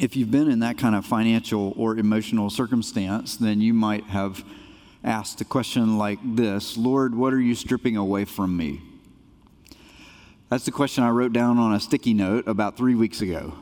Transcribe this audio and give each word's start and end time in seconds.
if 0.00 0.16
you've 0.16 0.30
been 0.30 0.50
in 0.50 0.60
that 0.60 0.78
kind 0.78 0.94
of 0.94 1.04
financial 1.04 1.74
or 1.76 1.96
emotional 1.96 2.50
circumstance, 2.50 3.36
then 3.36 3.60
you 3.60 3.74
might 3.74 4.04
have 4.04 4.44
asked 5.04 5.40
a 5.40 5.44
question 5.44 5.98
like 5.98 6.18
this 6.22 6.76
Lord, 6.76 7.14
what 7.14 7.32
are 7.32 7.40
you 7.40 7.54
stripping 7.54 7.96
away 7.96 8.24
from 8.24 8.56
me? 8.56 8.80
That's 10.48 10.64
the 10.64 10.72
question 10.72 11.02
I 11.02 11.10
wrote 11.10 11.32
down 11.32 11.58
on 11.58 11.74
a 11.74 11.80
sticky 11.80 12.14
note 12.14 12.46
about 12.46 12.76
three 12.76 12.94
weeks 12.94 13.20
ago, 13.20 13.54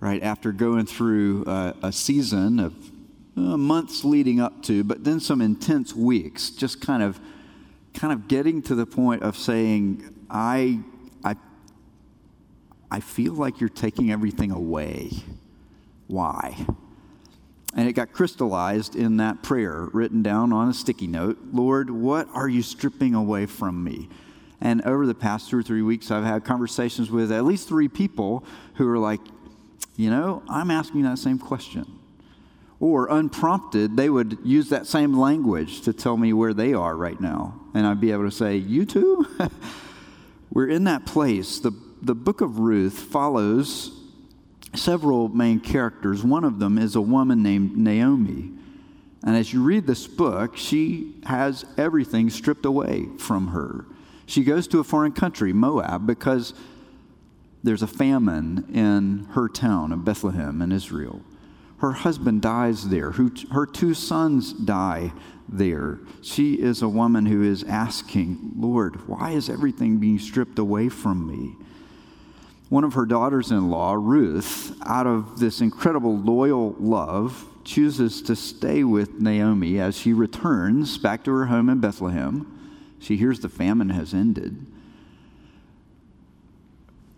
right 0.00 0.22
after 0.22 0.52
going 0.52 0.86
through 0.86 1.44
a, 1.46 1.74
a 1.82 1.92
season 1.92 2.60
of 2.60 2.74
uh, 3.36 3.56
months 3.56 4.04
leading 4.04 4.40
up 4.40 4.62
to, 4.62 4.82
but 4.84 5.04
then 5.04 5.20
some 5.20 5.40
intense 5.40 5.92
weeks, 5.94 6.50
just 6.50 6.80
kind 6.80 7.02
of, 7.02 7.20
kind 7.94 8.12
of 8.12 8.28
getting 8.28 8.62
to 8.62 8.74
the 8.74 8.86
point 8.86 9.22
of 9.22 9.36
saying, 9.36 10.24
I, 10.30 10.80
I, 12.90 13.00
feel 13.00 13.34
like 13.34 13.60
you're 13.60 13.68
taking 13.68 14.10
everything 14.10 14.50
away. 14.50 15.10
Why? 16.06 16.66
And 17.74 17.88
it 17.88 17.92
got 17.92 18.12
crystallized 18.12 18.96
in 18.96 19.18
that 19.18 19.42
prayer 19.42 19.88
written 19.92 20.22
down 20.22 20.52
on 20.52 20.68
a 20.68 20.74
sticky 20.74 21.06
note 21.06 21.38
Lord, 21.52 21.90
what 21.90 22.28
are 22.32 22.48
you 22.48 22.62
stripping 22.62 23.14
away 23.14 23.46
from 23.46 23.84
me? 23.84 24.08
And 24.60 24.82
over 24.82 25.06
the 25.06 25.14
past 25.14 25.50
two 25.50 25.58
or 25.58 25.62
three 25.62 25.82
weeks, 25.82 26.10
I've 26.10 26.24
had 26.24 26.44
conversations 26.44 27.10
with 27.10 27.30
at 27.30 27.44
least 27.44 27.68
three 27.68 27.88
people 27.88 28.44
who 28.74 28.88
are 28.88 28.98
like, 28.98 29.20
you 29.96 30.10
know, 30.10 30.42
I'm 30.48 30.70
asking 30.70 31.02
that 31.02 31.18
same 31.18 31.38
question. 31.38 31.86
Or 32.78 33.08
unprompted, 33.10 33.96
they 33.96 34.10
would 34.10 34.38
use 34.44 34.68
that 34.68 34.86
same 34.86 35.16
language 35.16 35.82
to 35.82 35.92
tell 35.92 36.16
me 36.16 36.32
where 36.32 36.52
they 36.52 36.74
are 36.74 36.94
right 36.94 37.18
now. 37.18 37.60
And 37.74 37.86
I'd 37.86 38.00
be 38.00 38.12
able 38.12 38.24
to 38.24 38.30
say, 38.30 38.56
You 38.56 38.84
too? 38.84 39.26
We're 40.50 40.68
in 40.68 40.84
that 40.84 41.06
place. 41.06 41.58
The, 41.58 41.72
the 42.02 42.14
book 42.14 42.40
of 42.40 42.58
Ruth 42.58 42.98
follows 42.98 43.92
several 44.74 45.28
main 45.28 45.60
characters. 45.60 46.22
One 46.22 46.44
of 46.44 46.58
them 46.58 46.78
is 46.78 46.96
a 46.96 47.00
woman 47.00 47.42
named 47.42 47.76
Naomi. 47.76 48.52
And 49.24 49.36
as 49.36 49.52
you 49.52 49.62
read 49.62 49.86
this 49.86 50.06
book, 50.06 50.56
she 50.56 51.14
has 51.24 51.64
everything 51.76 52.30
stripped 52.30 52.64
away 52.64 53.06
from 53.18 53.48
her. 53.48 53.86
She 54.26 54.44
goes 54.44 54.68
to 54.68 54.80
a 54.80 54.84
foreign 54.84 55.12
country, 55.12 55.52
Moab, 55.52 56.06
because 56.06 56.54
there's 57.62 57.82
a 57.82 57.88
famine 57.88 58.66
in 58.72 59.26
her 59.32 59.48
town 59.48 59.92
of 59.92 60.04
Bethlehem 60.04 60.62
in 60.62 60.70
Israel. 60.72 61.22
Her 61.78 61.92
husband 61.92 62.42
dies 62.42 62.88
there. 62.88 63.12
Her 63.12 63.66
two 63.66 63.94
sons 63.94 64.52
die 64.52 65.12
there. 65.48 65.98
She 66.22 66.54
is 66.54 66.82
a 66.82 66.88
woman 66.88 67.26
who 67.26 67.42
is 67.42 67.64
asking, 67.64 68.52
Lord, 68.56 69.08
why 69.08 69.32
is 69.32 69.50
everything 69.50 69.98
being 69.98 70.18
stripped 70.18 70.58
away 70.58 70.88
from 70.88 71.26
me? 71.26 71.56
One 72.68 72.84
of 72.84 72.94
her 72.94 73.06
daughters 73.06 73.50
in 73.50 73.70
law, 73.70 73.94
Ruth, 73.94 74.76
out 74.84 75.06
of 75.06 75.38
this 75.38 75.60
incredible 75.60 76.16
loyal 76.16 76.74
love, 76.78 77.44
chooses 77.64 78.22
to 78.22 78.34
stay 78.34 78.82
with 78.84 79.20
Naomi 79.20 79.78
as 79.78 79.96
she 79.96 80.12
returns 80.12 80.98
back 80.98 81.24
to 81.24 81.32
her 81.32 81.46
home 81.46 81.68
in 81.68 81.80
Bethlehem. 81.80 82.52
She 82.98 83.16
hears 83.16 83.40
the 83.40 83.48
famine 83.48 83.90
has 83.90 84.14
ended. 84.14 84.66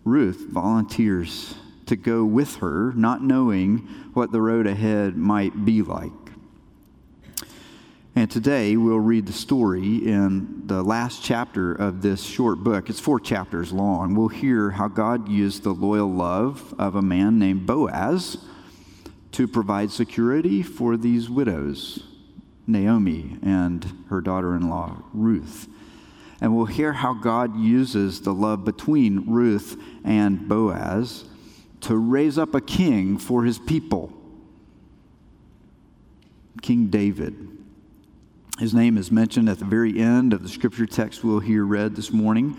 Ruth 0.03 0.45
volunteers 0.49 1.55
to 1.85 1.95
go 1.95 2.23
with 2.23 2.57
her, 2.57 2.93
not 2.93 3.23
knowing 3.23 3.79
what 4.13 4.31
the 4.31 4.41
road 4.41 4.67
ahead 4.67 5.17
might 5.17 5.65
be 5.65 5.81
like. 5.81 6.11
And 8.19 8.29
today 8.29 8.75
we'll 8.75 8.99
read 8.99 9.27
the 9.27 9.31
story 9.31 10.05
in 10.05 10.67
the 10.67 10.83
last 10.83 11.23
chapter 11.23 11.71
of 11.73 12.01
this 12.01 12.21
short 12.21 12.61
book. 12.61 12.89
It's 12.89 12.99
four 12.99 13.17
chapters 13.17 13.71
long. 13.71 14.13
We'll 14.13 14.27
hear 14.27 14.71
how 14.71 14.89
God 14.89 15.29
used 15.29 15.63
the 15.63 15.71
loyal 15.73 16.11
love 16.11 16.75
of 16.77 16.95
a 16.95 17.01
man 17.01 17.39
named 17.39 17.65
Boaz 17.65 18.43
to 19.31 19.47
provide 19.47 19.89
security 19.91 20.61
for 20.61 20.97
these 20.97 21.29
widows, 21.29 22.03
Naomi 22.67 23.37
and 23.41 23.89
her 24.09 24.19
daughter 24.19 24.53
in 24.53 24.69
law, 24.69 25.01
Ruth. 25.13 25.69
And 26.41 26.53
we'll 26.53 26.65
hear 26.65 26.91
how 26.91 27.13
God 27.13 27.57
uses 27.57 28.19
the 28.19 28.33
love 28.33 28.65
between 28.65 29.31
Ruth 29.31 29.81
and 30.03 30.45
Boaz 30.45 31.23
to 31.79 31.95
raise 31.95 32.37
up 32.37 32.53
a 32.53 32.59
king 32.59 33.17
for 33.17 33.45
his 33.45 33.59
people, 33.59 34.11
King 36.61 36.87
David. 36.87 37.58
His 38.59 38.73
name 38.73 38.97
is 38.97 39.09
mentioned 39.09 39.47
at 39.47 39.57
the 39.57 39.63
very 39.63 39.97
end 39.97 40.33
of 40.33 40.43
the 40.43 40.49
scripture 40.49 40.85
text 40.85 41.23
we'll 41.23 41.39
hear 41.39 41.65
read 41.65 41.95
this 41.95 42.11
morning. 42.11 42.57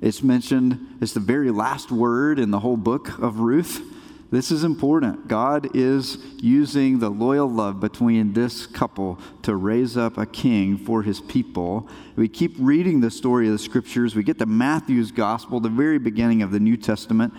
It's 0.00 0.22
mentioned, 0.22 0.98
it's 1.00 1.12
the 1.12 1.18
very 1.18 1.50
last 1.50 1.90
word 1.90 2.38
in 2.38 2.52
the 2.52 2.60
whole 2.60 2.76
book 2.76 3.18
of 3.18 3.40
Ruth. 3.40 3.82
This 4.30 4.52
is 4.52 4.62
important. 4.62 5.26
God 5.26 5.74
is 5.74 6.18
using 6.36 7.00
the 7.00 7.08
loyal 7.08 7.50
love 7.50 7.80
between 7.80 8.32
this 8.32 8.64
couple 8.64 9.18
to 9.42 9.56
raise 9.56 9.96
up 9.96 10.18
a 10.18 10.24
king 10.24 10.78
for 10.78 11.02
his 11.02 11.20
people. 11.20 11.88
We 12.14 12.28
keep 12.28 12.54
reading 12.56 13.00
the 13.00 13.10
story 13.10 13.48
of 13.48 13.52
the 13.52 13.58
scriptures. 13.58 14.14
We 14.14 14.22
get 14.22 14.38
to 14.38 14.46
Matthew's 14.46 15.10
gospel, 15.10 15.58
the 15.58 15.68
very 15.68 15.98
beginning 15.98 16.42
of 16.42 16.52
the 16.52 16.60
New 16.60 16.76
Testament. 16.76 17.34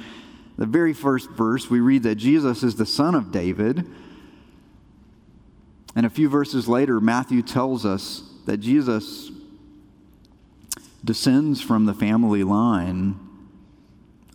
The 0.57 0.65
very 0.65 0.91
first 0.91 1.29
verse, 1.29 1.69
we 1.69 1.79
read 1.79 2.03
that 2.03 2.15
Jesus 2.15 2.61
is 2.61 2.75
the 2.75 2.85
son 2.85 3.15
of 3.15 3.31
David. 3.31 3.89
And 5.95 6.05
a 6.05 6.09
few 6.09 6.29
verses 6.29 6.67
later, 6.67 6.99
Matthew 6.99 7.41
tells 7.41 7.85
us 7.85 8.23
that 8.45 8.57
Jesus 8.57 9.31
descends 11.03 11.61
from 11.61 11.85
the 11.85 11.93
family 11.93 12.43
line 12.43 13.19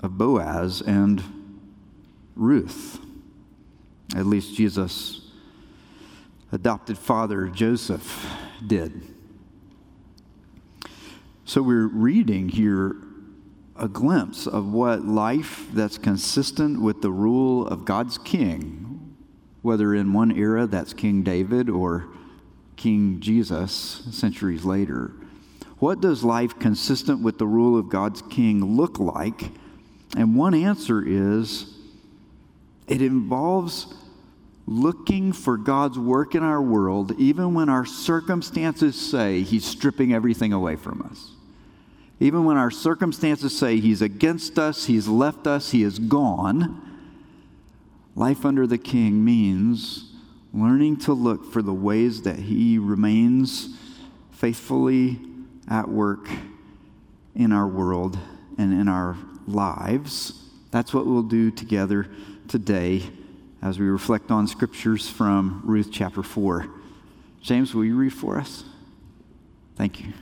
of 0.00 0.19
Boaz 0.19 0.83
and 0.83 1.22
Ruth. 2.34 3.00
At 4.15 4.27
least 4.27 4.55
Jesus' 4.55 5.31
adopted 6.53 6.99
father, 6.99 7.47
Joseph, 7.49 8.27
did. 8.67 9.03
So 11.44 11.62
we're 11.62 11.87
reading 11.87 12.49
here 12.49 12.97
a 13.77 13.88
glimpse 13.88 14.47
of 14.47 14.73
what 14.73 15.05
life 15.05 15.69
that's 15.73 15.99
consistent 15.99 16.81
with 16.81 17.03
the 17.03 17.11
rule 17.11 17.67
of 17.67 17.84
God's 17.84 18.19
king 18.19 18.86
whether 19.66 19.93
in 19.93 20.12
one 20.12 20.31
era 20.31 20.65
that's 20.65 20.94
King 20.94 21.25
David 21.25 21.69
or 21.69 22.06
King 22.77 23.19
Jesus 23.19 24.04
centuries 24.12 24.65
later. 24.65 25.10
What 25.81 26.00
does 26.00 26.22
life 26.22 26.56
consistent 26.60 27.21
with 27.21 27.38
the 27.38 27.49
rule 27.49 27.76
of 27.76 27.88
God's 27.88 28.22
king 28.22 28.76
look 28.76 29.00
like? 29.00 29.50
And 30.16 30.37
one 30.37 30.55
answer 30.55 31.03
is 31.05 31.75
it 32.87 33.03
involves 33.03 33.93
looking 34.69 35.32
for 35.32 35.56
God's 35.56 35.99
work 35.99 36.37
in 36.37 36.44
our 36.44 36.62
world, 36.62 37.19
even 37.19 37.53
when 37.53 37.69
our 37.69 37.84
circumstances 37.84 38.94
say 38.94 39.43
He's 39.43 39.65
stripping 39.65 40.15
everything 40.15 40.53
away 40.53 40.76
from 40.76 41.03
us. 41.03 41.32
Even 42.21 42.44
when 42.44 42.56
our 42.56 42.71
circumstances 42.71 43.59
say 43.59 43.81
He's 43.81 44.00
against 44.00 44.60
us, 44.60 44.84
He's 44.84 45.09
left 45.09 45.49
us, 45.49 45.72
He 45.72 45.82
is 45.82 45.99
gone 45.99 46.86
Life 48.16 48.47
under 48.47 48.66
the 48.66 48.78
king 48.78 49.22
means 49.22 50.10
learning 50.54 50.97
to 51.00 51.12
look 51.12 51.53
for 51.53 51.60
the 51.60 51.75
ways 51.75 52.22
that 52.22 52.38
he 52.38 52.78
remains 52.78 53.77
faithfully 54.31 55.21
at 55.69 55.88
work 55.88 56.26
in 57.34 57.53
our 57.53 57.69
world 57.69 58.19
and 58.56 58.72
in 58.72 58.88
our 58.88 59.19
lives. 59.47 60.43
That's 60.71 60.94
what 60.94 61.06
we'll 61.06 61.22
do 61.22 61.50
together 61.50 62.09
today 62.49 63.03
as 63.60 63.78
we 63.78 63.84
reflect 63.87 64.31
on 64.31 64.49
scriptures 64.49 65.10
from 65.10 65.60
Ruth 65.65 65.91
chapter 65.93 66.22
4. 66.22 66.71
James, 67.43 67.75
will 67.75 67.84
you 67.84 67.97
read 67.97 68.15
for 68.15 68.38
us? 68.38 68.65
Thank 69.76 70.00
you. 70.00 70.15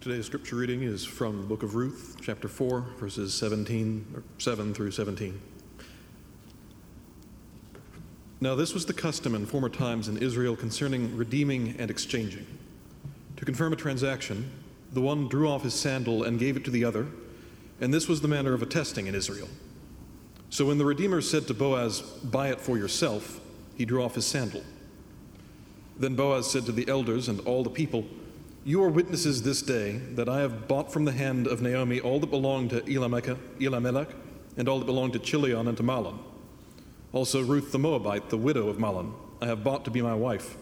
Today's 0.00 0.24
scripture 0.24 0.56
reading 0.56 0.82
is 0.82 1.04
from 1.04 1.42
the 1.42 1.46
book 1.46 1.62
of 1.62 1.74
Ruth, 1.74 2.16
chapter 2.22 2.48
4, 2.48 2.86
verses 2.98 3.34
17 3.34 4.06
or 4.14 4.22
7 4.38 4.72
through 4.72 4.92
17. 4.92 5.38
Now 8.40 8.54
this 8.54 8.72
was 8.72 8.86
the 8.86 8.94
custom 8.94 9.34
in 9.34 9.44
former 9.44 9.68
times 9.68 10.08
in 10.08 10.16
Israel 10.16 10.56
concerning 10.56 11.14
redeeming 11.14 11.76
and 11.78 11.90
exchanging. 11.90 12.46
To 13.36 13.44
confirm 13.44 13.74
a 13.74 13.76
transaction, 13.76 14.50
the 14.90 15.02
one 15.02 15.28
drew 15.28 15.46
off 15.50 15.64
his 15.64 15.74
sandal 15.74 16.22
and 16.22 16.38
gave 16.38 16.56
it 16.56 16.64
to 16.64 16.70
the 16.70 16.82
other, 16.82 17.06
and 17.78 17.92
this 17.92 18.08
was 18.08 18.22
the 18.22 18.28
manner 18.28 18.54
of 18.54 18.62
attesting 18.62 19.06
in 19.06 19.14
Israel. 19.14 19.50
So 20.48 20.64
when 20.64 20.78
the 20.78 20.86
Redeemer 20.86 21.20
said 21.20 21.46
to 21.48 21.52
Boaz, 21.52 22.00
Buy 22.00 22.48
it 22.48 22.60
for 22.62 22.78
yourself, 22.78 23.38
he 23.76 23.84
drew 23.84 24.02
off 24.02 24.14
his 24.14 24.24
sandal. 24.24 24.62
Then 25.98 26.14
Boaz 26.14 26.50
said 26.50 26.64
to 26.64 26.72
the 26.72 26.88
elders 26.88 27.28
and 27.28 27.40
all 27.40 27.62
the 27.62 27.68
people, 27.68 28.06
you 28.64 28.82
are 28.82 28.90
witnesses 28.90 29.42
this 29.42 29.62
day 29.62 29.92
that 30.14 30.28
I 30.28 30.40
have 30.40 30.68
bought 30.68 30.92
from 30.92 31.06
the 31.06 31.12
hand 31.12 31.46
of 31.46 31.62
Naomi 31.62 31.98
all 32.00 32.20
that 32.20 32.30
belonged 32.30 32.70
to 32.70 32.84
Elimelech, 32.84 33.36
Elimelech 33.58 34.08
and 34.56 34.68
all 34.68 34.78
that 34.78 34.84
belonged 34.84 35.14
to 35.14 35.18
Chilion 35.18 35.66
and 35.66 35.76
to 35.78 35.82
Mahlon. 35.82 36.18
Also 37.12 37.42
Ruth 37.42 37.72
the 37.72 37.78
Moabite, 37.78 38.28
the 38.28 38.36
widow 38.36 38.68
of 38.68 38.76
Mahlon, 38.76 39.14
I 39.40 39.46
have 39.46 39.64
bought 39.64 39.84
to 39.86 39.90
be 39.90 40.02
my 40.02 40.14
wife, 40.14 40.56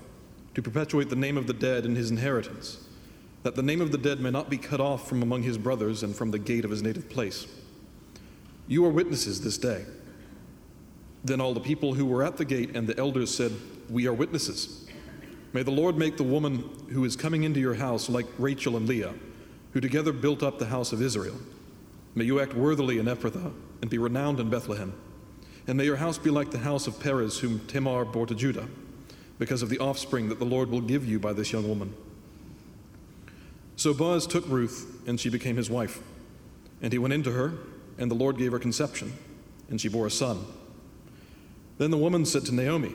to 0.54 0.62
perpetuate 0.62 1.10
the 1.10 1.16
name 1.16 1.36
of 1.36 1.48
the 1.48 1.52
dead 1.52 1.84
in 1.84 1.96
his 1.96 2.10
inheritance, 2.10 2.86
that 3.42 3.56
the 3.56 3.62
name 3.62 3.80
of 3.80 3.90
the 3.90 3.98
dead 3.98 4.20
may 4.20 4.30
not 4.30 4.48
be 4.48 4.58
cut 4.58 4.80
off 4.80 5.08
from 5.08 5.22
among 5.22 5.42
his 5.42 5.58
brothers 5.58 6.04
and 6.04 6.14
from 6.14 6.30
the 6.30 6.38
gate 6.38 6.64
of 6.64 6.70
his 6.70 6.82
native 6.82 7.08
place. 7.08 7.46
You 8.68 8.84
are 8.84 8.90
witnesses 8.90 9.40
this 9.40 9.58
day. 9.58 9.84
Then 11.24 11.40
all 11.40 11.52
the 11.52 11.60
people 11.60 11.94
who 11.94 12.06
were 12.06 12.22
at 12.22 12.36
the 12.36 12.44
gate 12.44 12.76
and 12.76 12.86
the 12.86 12.96
elders 12.96 13.34
said, 13.34 13.52
We 13.90 14.06
are 14.06 14.12
witnesses. 14.12 14.87
May 15.52 15.62
the 15.62 15.70
Lord 15.70 15.96
make 15.96 16.16
the 16.16 16.24
woman 16.24 16.68
who 16.90 17.04
is 17.04 17.16
coming 17.16 17.44
into 17.44 17.60
your 17.60 17.74
house 17.74 18.08
like 18.08 18.26
Rachel 18.38 18.76
and 18.76 18.86
Leah, 18.86 19.14
who 19.72 19.80
together 19.80 20.12
built 20.12 20.42
up 20.42 20.58
the 20.58 20.66
house 20.66 20.92
of 20.92 21.00
Israel. 21.00 21.36
May 22.14 22.24
you 22.24 22.40
act 22.40 22.54
worthily 22.54 22.98
in 22.98 23.06
Ephrathah 23.06 23.52
and 23.80 23.90
be 23.90 23.98
renowned 23.98 24.40
in 24.40 24.50
Bethlehem. 24.50 24.92
And 25.66 25.78
may 25.78 25.84
your 25.84 25.96
house 25.96 26.18
be 26.18 26.30
like 26.30 26.50
the 26.50 26.58
house 26.58 26.86
of 26.86 26.98
Perez, 26.98 27.38
whom 27.38 27.60
Tamar 27.66 28.04
bore 28.04 28.26
to 28.26 28.34
Judah, 28.34 28.66
because 29.38 29.62
of 29.62 29.68
the 29.68 29.78
offspring 29.78 30.28
that 30.28 30.38
the 30.38 30.44
Lord 30.44 30.70
will 30.70 30.80
give 30.80 31.06
you 31.06 31.18
by 31.18 31.32
this 31.32 31.52
young 31.52 31.68
woman. 31.68 31.94
So 33.76 33.94
Boaz 33.94 34.26
took 34.26 34.48
Ruth, 34.48 35.02
and 35.06 35.20
she 35.20 35.28
became 35.28 35.56
his 35.56 35.70
wife. 35.70 36.00
And 36.82 36.92
he 36.92 36.98
went 36.98 37.14
into 37.14 37.32
her, 37.32 37.54
and 37.98 38.10
the 38.10 38.14
Lord 38.14 38.38
gave 38.38 38.52
her 38.52 38.58
conception, 38.58 39.12
and 39.68 39.80
she 39.80 39.88
bore 39.88 40.06
a 40.06 40.10
son. 40.10 40.44
Then 41.76 41.90
the 41.90 41.96
woman 41.96 42.24
said 42.24 42.44
to 42.46 42.54
Naomi, 42.54 42.94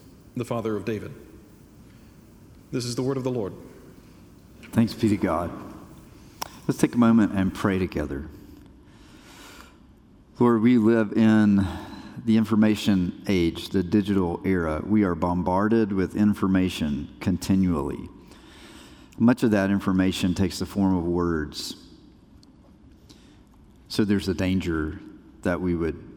the 0.35 0.45
father 0.45 0.75
of 0.75 0.85
David. 0.85 1.13
This 2.71 2.85
is 2.85 2.95
the 2.95 3.01
word 3.01 3.17
of 3.17 3.23
the 3.23 3.31
Lord. 3.31 3.53
Thanks 4.71 4.93
be 4.93 5.09
to 5.09 5.17
God. 5.17 5.51
Let's 6.67 6.79
take 6.79 6.95
a 6.95 6.97
moment 6.97 7.33
and 7.33 7.53
pray 7.53 7.79
together. 7.79 8.27
Lord, 10.39 10.61
we 10.61 10.77
live 10.77 11.13
in 11.13 11.67
the 12.25 12.37
information 12.37 13.23
age, 13.27 13.69
the 13.69 13.83
digital 13.83 14.39
era. 14.45 14.81
We 14.85 15.03
are 15.03 15.15
bombarded 15.15 15.91
with 15.91 16.15
information 16.15 17.09
continually. 17.19 18.09
Much 19.17 19.43
of 19.43 19.51
that 19.51 19.69
information 19.69 20.33
takes 20.33 20.59
the 20.59 20.65
form 20.65 20.95
of 20.95 21.03
words. 21.03 21.75
So 23.87 24.05
there's 24.05 24.29
a 24.29 24.33
danger 24.33 24.99
that 25.41 25.59
we 25.59 25.75
would 25.75 26.10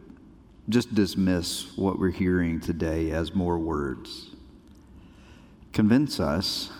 just 0.68 0.94
dismiss 0.94 1.76
what 1.76 1.98
we're 1.98 2.10
hearing 2.10 2.60
today 2.60 3.10
as 3.10 3.34
more 3.34 3.58
words. 3.58 4.30
Convince 5.72 6.18
us 6.18 6.70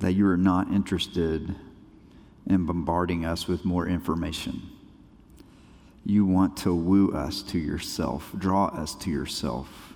that 0.00 0.12
you 0.12 0.26
are 0.26 0.36
not 0.36 0.72
interested 0.72 1.54
in 2.46 2.66
bombarding 2.66 3.24
us 3.24 3.46
with 3.46 3.64
more 3.64 3.86
information. 3.86 4.62
You 6.04 6.26
want 6.26 6.56
to 6.58 6.74
woo 6.74 7.12
us 7.12 7.42
to 7.44 7.58
yourself, 7.58 8.32
draw 8.36 8.66
us 8.66 8.94
to 8.96 9.10
yourself. 9.10 9.94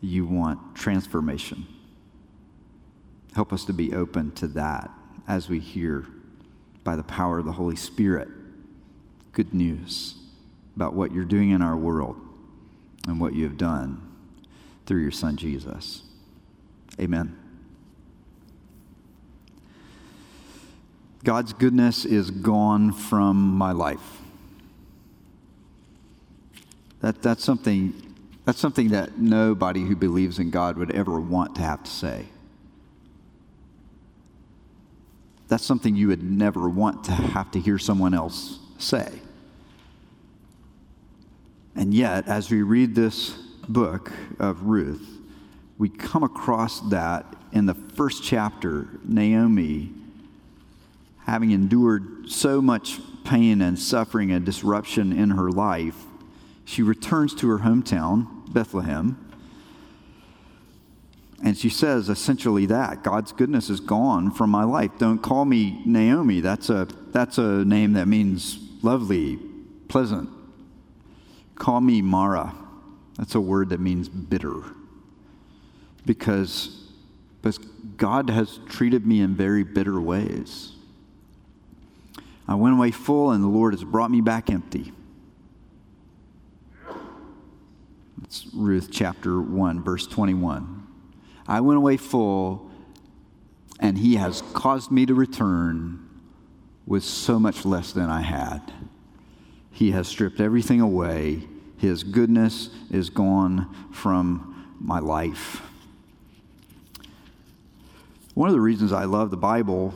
You 0.00 0.24
want 0.24 0.74
transformation. 0.74 1.66
Help 3.34 3.52
us 3.52 3.64
to 3.66 3.72
be 3.72 3.94
open 3.94 4.32
to 4.32 4.46
that 4.48 4.90
as 5.28 5.48
we 5.48 5.58
hear 5.58 6.06
by 6.84 6.96
the 6.96 7.02
power 7.02 7.38
of 7.38 7.44
the 7.44 7.52
Holy 7.52 7.76
Spirit 7.76 8.28
good 9.32 9.54
news 9.54 10.14
about 10.76 10.94
what 10.94 11.12
you're 11.12 11.24
doing 11.24 11.50
in 11.50 11.62
our 11.62 11.76
world 11.76 12.16
and 13.06 13.20
what 13.20 13.34
you 13.34 13.44
have 13.44 13.56
done 13.56 14.00
through 14.86 15.02
your 15.02 15.10
son 15.10 15.36
Jesus. 15.36 16.02
Amen. 17.00 17.36
God's 21.24 21.52
goodness 21.52 22.04
is 22.04 22.30
gone 22.30 22.92
from 22.92 23.36
my 23.36 23.72
life. 23.72 24.18
That, 27.00 27.22
that's, 27.22 27.44
something, 27.44 27.94
that's 28.44 28.58
something 28.58 28.88
that 28.88 29.18
nobody 29.18 29.82
who 29.82 29.96
believes 29.96 30.38
in 30.38 30.50
God 30.50 30.76
would 30.76 30.90
ever 30.92 31.20
want 31.20 31.56
to 31.56 31.62
have 31.62 31.82
to 31.84 31.90
say. 31.90 32.26
That's 35.48 35.64
something 35.64 35.94
you 35.94 36.08
would 36.08 36.22
never 36.22 36.68
want 36.68 37.04
to 37.04 37.12
have 37.12 37.50
to 37.52 37.60
hear 37.60 37.78
someone 37.78 38.14
else 38.14 38.58
say. 38.78 39.10
And 41.74 41.94
yet, 41.94 42.28
as 42.28 42.50
we 42.50 42.62
read 42.62 42.94
this 42.94 43.30
book 43.68 44.12
of 44.38 44.64
Ruth, 44.64 45.20
we 45.78 45.88
come 45.88 46.22
across 46.22 46.80
that 46.90 47.34
in 47.52 47.66
the 47.66 47.74
first 47.74 48.22
chapter, 48.22 48.88
Naomi, 49.04 49.90
having 51.24 51.50
endured 51.50 52.28
so 52.28 52.60
much 52.60 52.98
pain 53.24 53.62
and 53.62 53.78
suffering 53.78 54.32
and 54.32 54.44
disruption 54.44 55.12
in 55.12 55.30
her 55.30 55.50
life, 55.50 55.96
she 56.64 56.82
returns 56.82 57.34
to 57.36 57.48
her 57.48 57.58
hometown, 57.58 58.52
Bethlehem. 58.52 59.18
And 61.44 61.58
she 61.58 61.68
says 61.68 62.08
essentially 62.08 62.66
that 62.66 63.02
God's 63.02 63.32
goodness 63.32 63.68
is 63.68 63.80
gone 63.80 64.30
from 64.30 64.50
my 64.50 64.64
life. 64.64 64.92
Don't 64.98 65.18
call 65.18 65.44
me 65.44 65.82
Naomi. 65.84 66.40
That's 66.40 66.70
a, 66.70 66.86
that's 67.08 67.38
a 67.38 67.64
name 67.64 67.94
that 67.94 68.06
means 68.06 68.58
lovely, 68.82 69.38
pleasant. 69.88 70.30
Call 71.54 71.80
me 71.80 72.02
Mara. 72.02 72.54
That's 73.16 73.34
a 73.34 73.40
word 73.40 73.70
that 73.70 73.80
means 73.80 74.08
bitter. 74.08 74.62
Because, 76.04 76.88
because 77.40 77.58
God 77.96 78.30
has 78.30 78.58
treated 78.68 79.06
me 79.06 79.20
in 79.20 79.34
very 79.34 79.62
bitter 79.62 80.00
ways. 80.00 80.72
I 82.48 82.54
went 82.54 82.74
away 82.74 82.90
full, 82.90 83.30
and 83.30 83.42
the 83.42 83.48
Lord 83.48 83.74
has 83.74 83.84
brought 83.84 84.10
me 84.10 84.20
back 84.20 84.50
empty. 84.50 84.92
That's 88.18 88.46
Ruth 88.52 88.88
chapter 88.90 89.40
1, 89.40 89.82
verse 89.82 90.06
21. 90.06 90.86
I 91.46 91.60
went 91.60 91.76
away 91.76 91.96
full, 91.96 92.70
and 93.78 93.98
he 93.98 94.16
has 94.16 94.42
caused 94.54 94.90
me 94.90 95.06
to 95.06 95.14
return 95.14 96.08
with 96.86 97.04
so 97.04 97.38
much 97.38 97.64
less 97.64 97.92
than 97.92 98.10
I 98.10 98.22
had. 98.22 98.72
He 99.72 99.90
has 99.92 100.06
stripped 100.06 100.38
everything 100.40 100.80
away. 100.80 101.42
His 101.78 102.04
goodness 102.04 102.70
is 102.90 103.10
gone 103.10 103.74
from 103.90 104.76
my 104.78 105.00
life. 105.00 105.62
One 108.34 108.48
of 108.48 108.54
the 108.54 108.60
reasons 108.60 108.92
I 108.92 109.04
love 109.04 109.30
the 109.30 109.36
Bible 109.36 109.94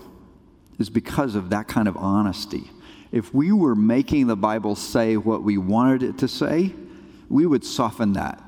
is 0.79 0.91
because 0.91 1.35
of 1.35 1.51
that 1.51 1.69
kind 1.69 1.89
of 1.89 1.97
honesty. 1.97 2.71
If 3.13 3.33
we 3.33 3.53
were 3.53 3.75
making 3.75 4.27
the 4.27 4.37
Bible 4.37 4.75
say 4.75 5.17
what 5.17 5.43
we 5.43 5.59
wanted 5.59 6.03
it 6.03 6.19
to 6.19 6.29
say, 6.29 6.75
we 7.29 7.47
would 7.47 7.65
soften 7.65 8.15
that. 8.15 8.43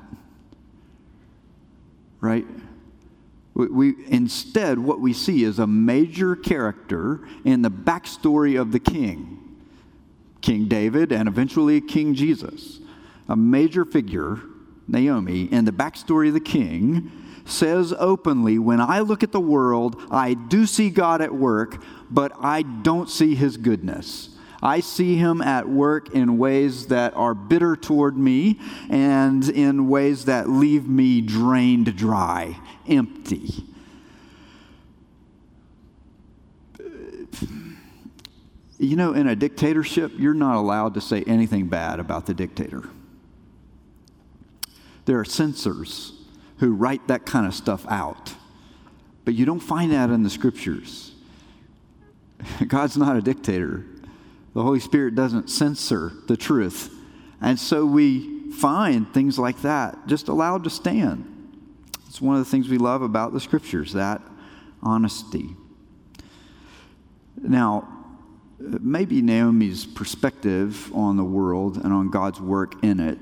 Right? 2.19 2.45
We, 3.53 3.67
we, 3.67 3.95
instead, 4.07 4.79
what 4.79 4.99
we 4.99 5.13
see 5.13 5.43
is 5.43 5.59
a 5.59 5.67
major 5.67 6.35
character 6.35 7.21
in 7.45 7.61
the 7.61 7.71
backstory 7.71 8.59
of 8.59 8.71
the 8.71 8.79
king 8.79 9.48
King 10.41 10.65
David, 10.67 11.11
and 11.11 11.27
eventually 11.27 11.81
King 11.81 12.15
Jesus. 12.15 12.79
A 13.27 13.35
major 13.35 13.85
figure, 13.85 14.39
Naomi, 14.87 15.43
in 15.43 15.65
the 15.65 15.71
backstory 15.71 16.29
of 16.29 16.33
the 16.33 16.39
king, 16.39 17.11
says 17.45 17.93
openly 17.97 18.59
When 18.59 18.79
I 18.79 18.99
look 18.99 19.23
at 19.23 19.31
the 19.31 19.39
world, 19.39 20.01
I 20.09 20.33
do 20.33 20.65
see 20.65 20.89
God 20.89 21.21
at 21.21 21.33
work, 21.33 21.81
but 22.09 22.31
I 22.39 22.61
don't 22.61 23.09
see 23.09 23.35
his 23.35 23.57
goodness. 23.57 24.29
I 24.61 24.81
see 24.81 25.15
him 25.15 25.41
at 25.41 25.69
work 25.69 26.13
in 26.13 26.37
ways 26.37 26.87
that 26.87 27.15
are 27.15 27.33
bitter 27.33 27.75
toward 27.77 28.17
me 28.17 28.59
and 28.89 29.47
in 29.47 29.87
ways 29.87 30.25
that 30.25 30.49
leave 30.49 30.87
me 30.87 31.21
drained 31.21 31.95
dry, 31.95 32.59
empty. 32.87 33.68
You 38.79 38.95
know, 38.95 39.13
in 39.13 39.27
a 39.27 39.35
dictatorship, 39.35 40.13
you're 40.17 40.33
not 40.33 40.55
allowed 40.55 40.93
to 40.93 41.01
say 41.01 41.23
anything 41.27 41.67
bad 41.67 41.99
about 41.99 42.25
the 42.25 42.33
dictator. 42.33 42.89
There 45.03 45.19
are 45.19 45.25
censors 45.25 46.13
who 46.59 46.73
write 46.73 47.07
that 47.07 47.25
kind 47.25 47.45
of 47.45 47.53
stuff 47.53 47.85
out. 47.89 48.33
But 49.25 49.33
you 49.33 49.45
don't 49.45 49.59
find 49.59 49.91
that 49.91 50.09
in 50.09 50.23
the 50.23 50.29
scriptures. 50.29 51.11
God's 52.67 52.95
not 52.95 53.17
a 53.17 53.21
dictator. 53.21 53.85
The 54.53 54.63
Holy 54.63 54.79
Spirit 54.79 55.13
doesn't 55.13 55.49
censor 55.49 56.13
the 56.27 56.37
truth. 56.37 56.93
And 57.41 57.59
so 57.59 57.85
we 57.85 58.51
find 58.51 59.13
things 59.13 59.37
like 59.37 59.61
that 59.61 60.07
just 60.07 60.29
allowed 60.29 60.63
to 60.63 60.69
stand. 60.69 61.25
It's 62.07 62.21
one 62.21 62.37
of 62.37 62.43
the 62.43 62.49
things 62.49 62.69
we 62.69 62.77
love 62.77 63.01
about 63.01 63.33
the 63.33 63.39
scriptures, 63.39 63.93
that 63.93 64.21
honesty. 64.81 65.55
Now, 67.37 67.98
maybe 68.59 69.21
Naomi's 69.21 69.85
perspective 69.85 70.93
on 70.93 71.17
the 71.17 71.23
world 71.23 71.77
and 71.77 71.93
on 71.93 72.09
God's 72.09 72.41
work 72.41 72.83
in 72.83 72.99
it 72.99 73.17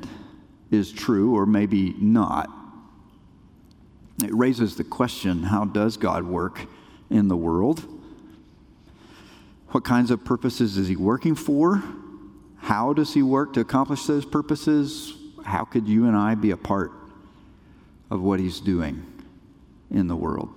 is 0.71 0.91
true, 0.91 1.35
or 1.35 1.45
maybe 1.45 1.93
not. 1.99 2.49
It 4.23 4.33
raises 4.33 4.75
the 4.75 4.83
question 4.83 5.43
how 5.43 5.65
does 5.65 5.95
God 5.97 6.23
work 6.23 6.65
in 7.09 7.27
the 7.27 7.37
world? 7.37 7.85
What 9.69 9.83
kinds 9.83 10.11
of 10.11 10.25
purposes 10.25 10.77
is 10.77 10.87
He 10.87 10.95
working 10.95 11.35
for? 11.35 11.83
How 12.57 12.93
does 12.93 13.13
He 13.13 13.21
work 13.21 13.53
to 13.53 13.59
accomplish 13.59 14.05
those 14.05 14.25
purposes? 14.25 15.13
How 15.43 15.65
could 15.65 15.87
you 15.87 16.07
and 16.07 16.17
I 16.17 16.35
be 16.35 16.51
a 16.51 16.57
part 16.57 16.91
of 18.09 18.21
what 18.21 18.39
He's 18.39 18.59
doing 18.59 19.05
in 19.91 20.07
the 20.07 20.15
world? 20.15 20.56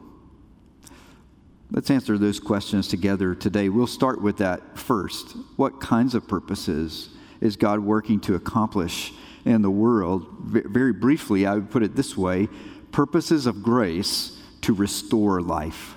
Let's 1.72 1.90
answer 1.90 2.18
those 2.18 2.40
questions 2.40 2.88
together 2.88 3.32
today. 3.32 3.68
We'll 3.68 3.86
start 3.86 4.20
with 4.20 4.38
that 4.38 4.76
first. 4.76 5.36
What 5.54 5.80
kinds 5.80 6.16
of 6.16 6.26
purposes 6.26 7.10
is 7.40 7.56
God 7.56 7.78
working 7.78 8.18
to 8.20 8.34
accomplish 8.34 9.12
in 9.44 9.62
the 9.62 9.70
world? 9.70 10.26
Very 10.40 10.92
briefly, 10.92 11.46
I 11.46 11.54
would 11.54 11.70
put 11.70 11.84
it 11.84 11.94
this 11.94 12.16
way 12.16 12.48
purposes 12.90 13.46
of 13.46 13.62
grace 13.62 14.36
to 14.62 14.72
restore 14.72 15.40
life. 15.40 15.94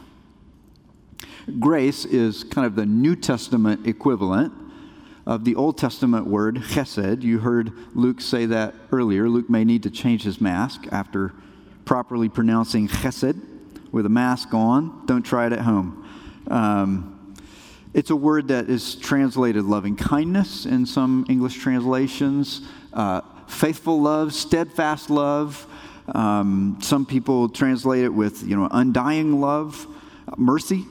Grace 1.60 2.06
is 2.06 2.44
kind 2.44 2.68
of 2.68 2.76
the 2.76 2.86
New 2.86 3.16
Testament 3.16 3.88
equivalent 3.88 4.54
of 5.26 5.44
the 5.44 5.56
Old 5.56 5.80
Testament 5.80 6.28
word 6.28 6.58
chesed. 6.58 7.24
You 7.24 7.40
heard 7.40 7.74
Luke 7.96 8.22
say 8.22 8.46
that 8.46 8.76
earlier. 8.92 9.28
Luke 9.28 9.50
may 9.50 9.64
need 9.64 9.82
to 9.84 9.90
change 9.90 10.22
his 10.22 10.40
mask 10.40 10.86
after 10.92 11.34
properly 11.84 12.30
pronouncing 12.30 12.88
chesed 12.88 13.42
with 13.94 14.06
a 14.08 14.10
mask 14.10 14.54
on. 14.54 15.06
Don't 15.06 15.24
try 15.24 15.46
it 15.46 15.54
at 15.54 15.60
home. 15.60 16.06
Um, 16.50 17.36
it's 17.94 18.10
a 18.10 18.16
word 18.16 18.48
that 18.48 18.70
is 18.70 18.96
translated 18.96 19.64
loving 19.64 19.96
kindness 19.96 20.66
in 20.66 20.86
some 20.86 21.26
English 21.30 21.60
translations, 21.60 22.62
uh, 22.92 23.22
faithful 23.48 24.02
love, 24.02 24.34
steadfast 24.34 25.12
love. 25.12 25.68
Um, 26.08 26.80
some 26.82 27.06
people 27.06 27.48
translate 27.48 28.04
it 28.04 28.10
with, 28.10 28.44
you 28.44 28.58
know, 28.58 28.68
undying 28.72 29.40
love, 29.40 29.88
mercy, 30.38 30.86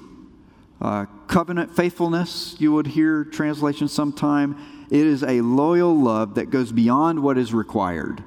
uh, 0.80 1.06
covenant 1.26 1.74
faithfulness. 1.74 2.54
You 2.60 2.72
would 2.72 2.86
hear 2.86 3.24
translation 3.24 3.88
sometime. 3.88 4.86
It 4.90 5.06
is 5.06 5.24
a 5.24 5.40
loyal 5.40 5.94
love 5.98 6.36
that 6.36 6.50
goes 6.50 6.70
beyond 6.70 7.20
what 7.20 7.36
is 7.36 7.52
required 7.52 8.22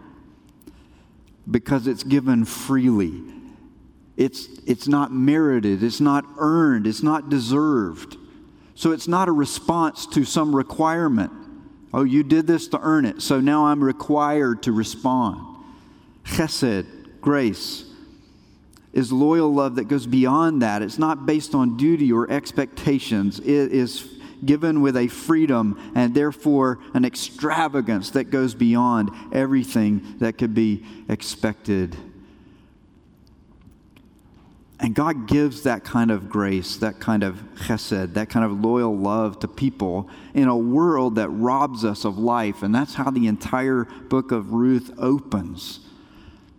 because 1.50 1.88
it's 1.88 2.04
given 2.04 2.44
freely 2.44 3.35
it's, 4.18 4.48
it's 4.66 4.88
not 4.88 5.12
merited, 5.12 5.84
it's 5.84 6.00
not 6.00 6.26
earned, 6.38 6.88
it's 6.88 7.04
not 7.04 7.30
deserved. 7.30 8.18
So 8.76 8.92
it's 8.92 9.08
not 9.08 9.28
a 9.28 9.32
response 9.32 10.06
to 10.08 10.26
some 10.26 10.56
requirement. 10.56 11.32
Oh, 11.94 12.04
you 12.04 12.24
did 12.24 12.48
this 12.48 12.68
to 12.70 12.80
earn 12.82 13.06
it, 13.06 13.22
so 13.22 13.40
now 13.40 13.68
I'm 13.68 13.84
required 13.84 14.64
to 14.64 14.72
respond. 14.72 15.42
Chesed, 16.26 17.22
grace, 17.22 17.86
is 18.94 19.12
loyal 19.12 19.54
love 19.54 19.76
that 19.76 19.86
goes 19.86 20.06
beyond 20.06 20.62
that. 20.62 20.82
It's 20.82 20.98
not 20.98 21.26
based 21.26 21.54
on 21.54 21.78
duty 21.78 22.12
or 22.12 22.30
expectations. 22.32 23.40
It 23.40 23.72
is 23.72 24.10
given 24.46 24.82
with 24.82 24.96
a 24.96 25.08
freedom 25.08 25.92
and 25.96 26.14
therefore 26.14 26.80
an 26.94 27.04
extravagance 27.06 28.12
that 28.12 28.26
goes 28.26 28.54
beyond 28.54 29.10
everything 29.34 30.16
that 30.20 30.38
could 30.38 30.54
be 30.54 30.86
expected 31.10 31.96
and 34.80 34.94
God 34.94 35.28
gives 35.28 35.64
that 35.64 35.86
kind 35.86 36.12
of 36.12 36.30
grace, 36.30 36.76
that 36.78 37.00
kind 37.00 37.24
of 37.24 37.36
chesed, 37.56 38.14
that 38.14 38.30
kind 38.30 38.46
of 38.46 38.60
loyal 38.60 38.96
love 38.96 39.40
to 39.40 39.48
people 39.48 40.10
in 40.34 40.50
a 40.50 40.58
world 40.58 41.16
that 41.16 41.30
robs 41.30 41.86
us 41.86 42.04
of 42.04 42.18
life. 42.18 42.62
And 42.62 42.76
that's 42.76 42.96
how 42.96 43.10
the 43.10 43.28
entire 43.28 43.86
book 43.86 44.32
of 44.32 44.52
Ruth 44.52 44.94
opens. 44.98 45.80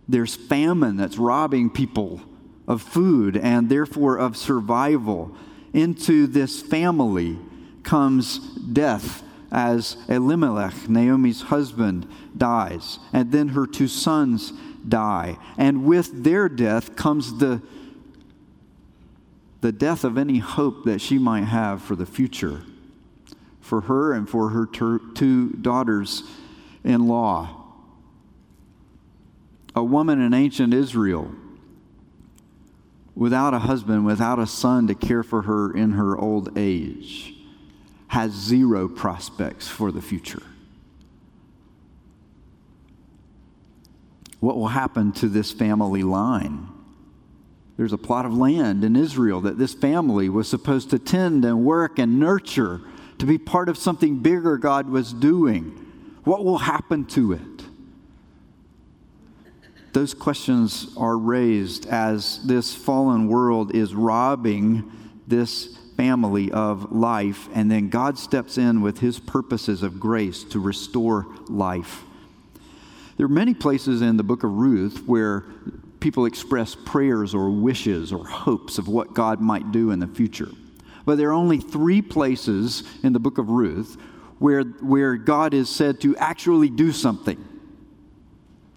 There's 0.07 0.35
famine 0.35 0.97
that's 0.97 1.17
robbing 1.17 1.69
people 1.69 2.21
of 2.67 2.81
food 2.81 3.37
and 3.37 3.69
therefore 3.69 4.17
of 4.17 4.35
survival. 4.35 5.35
Into 5.73 6.25
this 6.25 6.59
family 6.59 7.37
comes 7.83 8.39
death 8.39 9.21
as 9.51 9.95
Elimelech, 10.09 10.89
Naomi's 10.89 11.43
husband, 11.43 12.07
dies. 12.35 12.97
And 13.13 13.31
then 13.31 13.49
her 13.49 13.67
two 13.67 13.87
sons 13.87 14.53
die. 14.87 15.37
And 15.57 15.85
with 15.85 16.23
their 16.23 16.49
death 16.49 16.95
comes 16.95 17.37
the 17.37 17.61
the 19.67 19.73
death 19.73 20.05
of 20.05 20.17
any 20.17 20.37
hope 20.37 20.85
that 20.85 21.01
she 21.01 21.17
might 21.17 21.43
have 21.43 21.81
for 21.81 21.93
the 21.93 22.05
future, 22.05 22.61
for 23.59 23.81
her 23.81 24.13
and 24.13 24.29
for 24.29 24.51
her 24.51 24.65
ter- 24.65 25.01
two 25.13 25.49
daughters 25.49 26.23
in 26.85 27.05
law. 27.05 27.65
A 29.75 29.83
woman 29.83 30.21
in 30.21 30.33
ancient 30.33 30.73
Israel, 30.73 31.35
without 33.13 33.53
a 33.53 33.59
husband, 33.59 34.05
without 34.05 34.39
a 34.39 34.47
son 34.47 34.87
to 34.87 34.95
care 34.95 35.21
for 35.21 35.41
her 35.41 35.75
in 35.75 35.91
her 35.91 36.17
old 36.17 36.57
age, 36.57 37.35
has 38.07 38.31
zero 38.31 38.87
prospects 38.87 39.67
for 39.67 39.91
the 39.91 40.01
future. 40.01 40.43
What 44.39 44.55
will 44.55 44.69
happen 44.69 45.11
to 45.11 45.27
this 45.27 45.51
family 45.51 46.03
line? 46.03 46.69
There's 47.77 47.93
a 47.93 47.97
plot 47.97 48.25
of 48.25 48.35
land 48.35 48.83
in 48.83 48.95
Israel 48.95 49.39
that 49.41 49.59
this 49.59 49.75
family 49.75 50.29
was 50.29 50.49
supposed 50.49 50.89
to 50.89 50.99
tend 50.99 51.45
and 51.45 51.63
work 51.63 51.99
and 51.99 52.19
nurture 52.19 52.81
to 53.19 53.25
be 53.25 53.37
part 53.37 53.69
of 53.69 53.77
something 53.77 54.17
bigger 54.17 54.57
God 54.57 54.89
was 54.89 55.13
doing. 55.13 55.65
What 56.23 56.43
will 56.43 56.57
happen 56.57 57.05
to 57.05 57.33
it? 57.33 57.41
Those 59.93 60.13
questions 60.13 60.93
are 60.97 61.17
raised 61.17 61.85
as 61.87 62.45
this 62.45 62.75
fallen 62.75 63.27
world 63.27 63.75
is 63.75 63.95
robbing 63.95 64.91
this 65.27 65.77
family 65.95 66.51
of 66.51 66.91
life, 66.91 67.49
and 67.53 67.71
then 67.71 67.89
God 67.89 68.19
steps 68.19 68.57
in 68.57 68.81
with 68.81 68.99
his 68.99 69.19
purposes 69.19 69.81
of 69.81 69.99
grace 69.99 70.43
to 70.45 70.59
restore 70.59 71.27
life. 71.47 72.03
There 73.17 73.25
are 73.25 73.29
many 73.29 73.55
places 73.55 74.01
in 74.01 74.17
the 74.17 74.23
book 74.23 74.43
of 74.43 74.51
Ruth 74.51 75.07
where 75.07 75.45
people 75.99 76.25
express 76.25 76.75
prayers 76.75 77.33
or 77.33 77.49
wishes 77.49 78.11
or 78.11 78.25
hopes 78.25 78.77
of 78.77 78.87
what 78.87 79.13
God 79.13 79.41
might 79.41 79.71
do 79.71 79.91
in 79.91 79.99
the 79.99 80.07
future. 80.07 80.49
But 81.05 81.17
there 81.17 81.29
are 81.29 81.33
only 81.33 81.59
three 81.59 82.01
places 82.01 82.83
in 83.03 83.13
the 83.13 83.19
book 83.19 83.37
of 83.37 83.49
Ruth 83.49 83.97
where, 84.39 84.63
where 84.63 85.15
God 85.15 85.53
is 85.53 85.69
said 85.69 86.01
to 86.01 86.15
actually 86.17 86.69
do 86.69 86.91
something, 86.91 87.43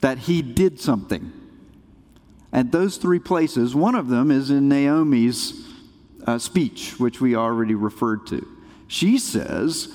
that 0.01 0.19
he 0.19 0.41
did 0.41 0.81
something. 0.81 1.33
And 2.53 2.73
those 2.73 2.97
three 2.97 3.19
places, 3.19 3.75
one 3.75 3.95
of 3.95 4.09
them 4.09 4.31
is 4.31 4.51
in 4.51 4.69
Naomi's 4.69 5.69
uh, 6.27 6.39
speech, 6.39 6.99
which 6.99 7.21
we 7.21 7.37
already 7.37 7.75
referred 7.75 8.27
to. 8.29 8.47
She 8.89 9.19
says, 9.19 9.93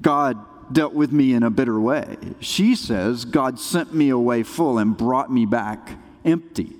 God 0.00 0.38
dealt 0.72 0.94
with 0.94 1.12
me 1.12 1.32
in 1.34 1.42
a 1.42 1.50
bitter 1.50 1.80
way. 1.80 2.16
She 2.40 2.74
says, 2.74 3.24
God 3.24 3.58
sent 3.58 3.94
me 3.94 4.08
away 4.08 4.42
full 4.42 4.78
and 4.78 4.96
brought 4.96 5.30
me 5.30 5.46
back 5.46 5.98
empty. 6.24 6.76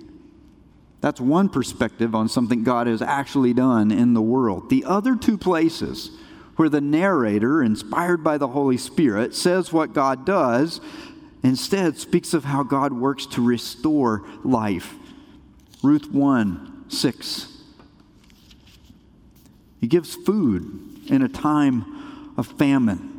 That's 1.00 1.20
one 1.20 1.48
perspective 1.48 2.14
on 2.14 2.28
something 2.28 2.62
God 2.62 2.86
has 2.86 3.02
actually 3.02 3.52
done 3.52 3.90
in 3.90 4.14
the 4.14 4.22
world. 4.22 4.70
The 4.70 4.84
other 4.84 5.16
two 5.16 5.36
places 5.36 6.10
where 6.56 6.68
the 6.68 6.80
narrator, 6.80 7.62
inspired 7.62 8.22
by 8.22 8.38
the 8.38 8.48
Holy 8.48 8.76
Spirit, 8.76 9.34
says 9.34 9.72
what 9.72 9.94
God 9.94 10.24
does, 10.24 10.80
instead 11.42 11.98
speaks 11.98 12.34
of 12.34 12.44
how 12.44 12.62
God 12.62 12.92
works 12.92 13.26
to 13.26 13.44
restore 13.44 14.24
life. 14.44 14.94
Ruth 15.82 16.10
1 16.10 16.84
6. 16.88 17.48
He 19.80 19.88
gives 19.88 20.14
food 20.14 21.10
in 21.10 21.22
a 21.22 21.28
time 21.28 22.32
of 22.36 22.46
famine. 22.46 23.11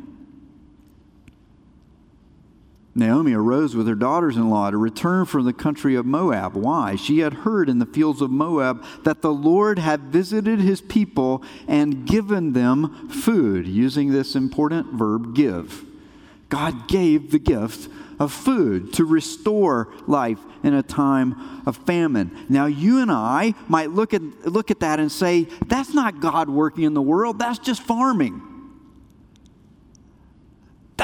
Naomi 2.96 3.32
arose 3.32 3.74
with 3.74 3.88
her 3.88 3.96
daughters 3.96 4.36
in 4.36 4.48
law 4.48 4.70
to 4.70 4.76
return 4.76 5.26
from 5.26 5.44
the 5.44 5.52
country 5.52 5.96
of 5.96 6.06
Moab. 6.06 6.54
Why? 6.54 6.94
She 6.94 7.18
had 7.18 7.34
heard 7.34 7.68
in 7.68 7.80
the 7.80 7.86
fields 7.86 8.20
of 8.20 8.30
Moab 8.30 8.84
that 9.02 9.20
the 9.20 9.32
Lord 9.32 9.80
had 9.80 10.02
visited 10.02 10.60
his 10.60 10.80
people 10.80 11.42
and 11.66 12.06
given 12.06 12.52
them 12.52 13.08
food, 13.08 13.66
using 13.66 14.12
this 14.12 14.36
important 14.36 14.92
verb, 14.92 15.34
give. 15.34 15.84
God 16.48 16.86
gave 16.86 17.32
the 17.32 17.40
gift 17.40 17.90
of 18.20 18.32
food 18.32 18.92
to 18.92 19.04
restore 19.04 19.92
life 20.06 20.38
in 20.62 20.72
a 20.72 20.82
time 20.84 21.62
of 21.66 21.76
famine. 21.78 22.46
Now, 22.48 22.66
you 22.66 23.00
and 23.00 23.10
I 23.10 23.54
might 23.66 23.90
look 23.90 24.14
at, 24.14 24.22
look 24.46 24.70
at 24.70 24.78
that 24.80 25.00
and 25.00 25.10
say, 25.10 25.48
that's 25.66 25.92
not 25.92 26.20
God 26.20 26.48
working 26.48 26.84
in 26.84 26.94
the 26.94 27.02
world, 27.02 27.40
that's 27.40 27.58
just 27.58 27.82
farming. 27.82 28.53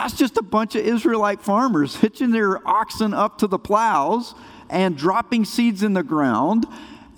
That's 0.00 0.14
just 0.14 0.38
a 0.38 0.42
bunch 0.42 0.76
of 0.76 0.86
Israelite 0.86 1.42
farmers 1.42 1.96
hitching 1.96 2.30
their 2.30 2.66
oxen 2.66 3.12
up 3.12 3.36
to 3.36 3.46
the 3.46 3.58
plows 3.58 4.34
and 4.70 4.96
dropping 4.96 5.44
seeds 5.44 5.82
in 5.82 5.92
the 5.92 6.02
ground. 6.02 6.64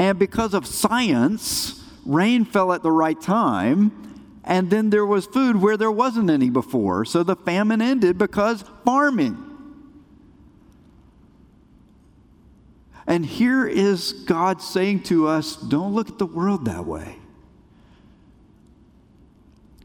And 0.00 0.18
because 0.18 0.52
of 0.52 0.66
science, 0.66 1.80
rain 2.04 2.44
fell 2.44 2.72
at 2.72 2.82
the 2.82 2.90
right 2.90 3.20
time 3.20 3.92
And 4.44 4.68
then 4.68 4.90
there 4.90 5.06
was 5.06 5.26
food 5.26 5.62
where 5.62 5.76
there 5.76 5.92
wasn't 5.92 6.28
any 6.28 6.50
before. 6.50 7.04
So 7.04 7.22
the 7.22 7.36
famine 7.36 7.80
ended 7.80 8.18
because 8.18 8.64
farming. 8.84 9.38
And 13.06 13.24
here 13.24 13.64
is 13.64 14.12
God 14.12 14.60
saying 14.60 15.04
to 15.04 15.28
us 15.28 15.54
don't 15.54 15.94
look 15.94 16.08
at 16.08 16.18
the 16.18 16.26
world 16.26 16.64
that 16.64 16.84
way. 16.84 17.21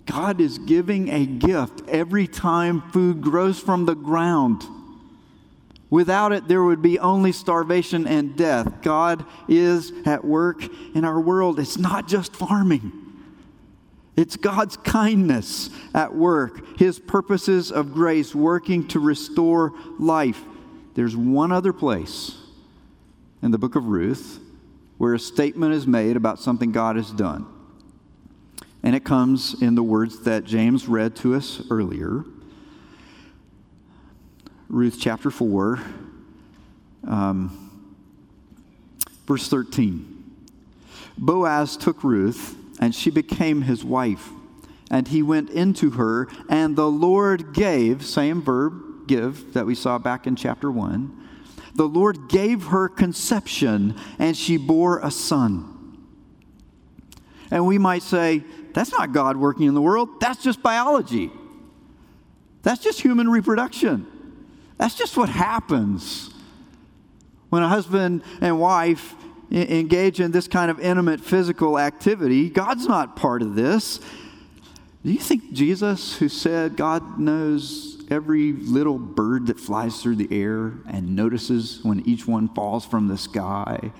God 0.07 0.41
is 0.41 0.57
giving 0.57 1.09
a 1.09 1.25
gift 1.25 1.87
every 1.87 2.27
time 2.27 2.81
food 2.91 3.21
grows 3.21 3.59
from 3.59 3.85
the 3.85 3.95
ground. 3.95 4.63
Without 5.89 6.33
it, 6.33 6.47
there 6.47 6.63
would 6.63 6.81
be 6.81 6.99
only 6.99 7.31
starvation 7.31 8.07
and 8.07 8.35
death. 8.35 8.81
God 8.81 9.25
is 9.47 9.93
at 10.05 10.25
work 10.25 10.63
in 10.95 11.05
our 11.05 11.19
world. 11.19 11.59
It's 11.59 11.77
not 11.77 12.07
just 12.07 12.35
farming, 12.35 12.91
it's 14.15 14.35
God's 14.35 14.77
kindness 14.77 15.69
at 15.93 16.15
work, 16.15 16.79
His 16.79 16.99
purposes 16.99 17.71
of 17.71 17.93
grace 17.93 18.33
working 18.33 18.87
to 18.87 18.99
restore 18.99 19.73
life. 19.99 20.41
There's 20.95 21.15
one 21.15 21.51
other 21.51 21.71
place 21.71 22.35
in 23.43 23.51
the 23.51 23.59
book 23.59 23.75
of 23.75 23.85
Ruth 23.85 24.39
where 24.97 25.13
a 25.13 25.19
statement 25.19 25.75
is 25.75 25.85
made 25.85 26.17
about 26.17 26.39
something 26.39 26.71
God 26.71 26.95
has 26.95 27.11
done. 27.11 27.45
And 28.87 28.95
it 28.95 29.03
comes 29.03 29.61
in 29.61 29.75
the 29.75 29.83
words 29.83 30.21
that 30.21 30.45
James 30.45 30.87
read 30.87 31.13
to 31.17 31.35
us 31.35 31.61
earlier. 31.69 32.23
Ruth 34.69 34.95
chapter 34.97 35.29
4, 35.29 35.77
um, 37.05 37.91
verse 39.25 39.49
13. 39.49 40.39
Boaz 41.17 41.75
took 41.75 42.01
Ruth, 42.01 42.55
and 42.79 42.95
she 42.95 43.09
became 43.09 43.63
his 43.63 43.83
wife. 43.83 44.29
And 44.89 45.09
he 45.09 45.21
went 45.21 45.49
into 45.49 45.89
her, 45.89 46.29
and 46.47 46.77
the 46.77 46.89
Lord 46.89 47.53
gave, 47.53 48.05
same 48.05 48.41
verb, 48.41 49.05
give, 49.05 49.51
that 49.53 49.65
we 49.65 49.75
saw 49.75 49.97
back 49.97 50.25
in 50.25 50.37
chapter 50.37 50.71
1. 50.71 51.27
The 51.75 51.89
Lord 51.89 52.29
gave 52.29 52.67
her 52.67 52.87
conception, 52.87 53.99
and 54.17 54.37
she 54.37 54.55
bore 54.55 54.99
a 54.99 55.11
son. 55.11 55.73
And 57.51 57.65
we 57.65 57.77
might 57.77 58.03
say, 58.03 58.43
that's 58.77 58.91
not 58.91 59.11
God 59.11 59.37
working 59.37 59.67
in 59.67 59.73
the 59.73 59.81
world, 59.81 60.19
that's 60.19 60.43
just 60.43 60.61
biology. 60.61 61.31
That's 62.61 62.83
just 62.83 63.01
human 63.01 63.29
reproduction. 63.29 64.05
That's 64.77 64.95
just 64.95 65.17
what 65.17 65.29
happens 65.29 66.29
when 67.49 67.63
a 67.63 67.69
husband 67.69 68.23
and 68.41 68.59
wife 68.59 69.15
engage 69.51 70.19
in 70.19 70.31
this 70.31 70.47
kind 70.47 70.69
of 70.69 70.79
intimate 70.79 71.21
physical 71.21 71.79
activity. 71.79 72.49
God's 72.49 72.85
not 72.85 73.15
part 73.15 73.41
of 73.41 73.55
this. 73.55 73.99
Do 75.03 75.11
you 75.11 75.19
think 75.19 75.53
Jesus, 75.53 76.17
who 76.17 76.27
said 76.27 76.75
God 76.75 77.17
knows 77.17 78.03
every 78.11 78.51
little 78.51 78.99
bird 78.99 79.47
that 79.47 79.59
flies 79.59 80.01
through 80.01 80.17
the 80.17 80.27
air 80.29 80.73
and 80.87 81.15
notices 81.15 81.79
when 81.83 82.01
each 82.01 82.27
one 82.27 82.49
falls 82.49 82.85
from 82.85 83.07
the 83.07 83.17
sky, 83.17 83.91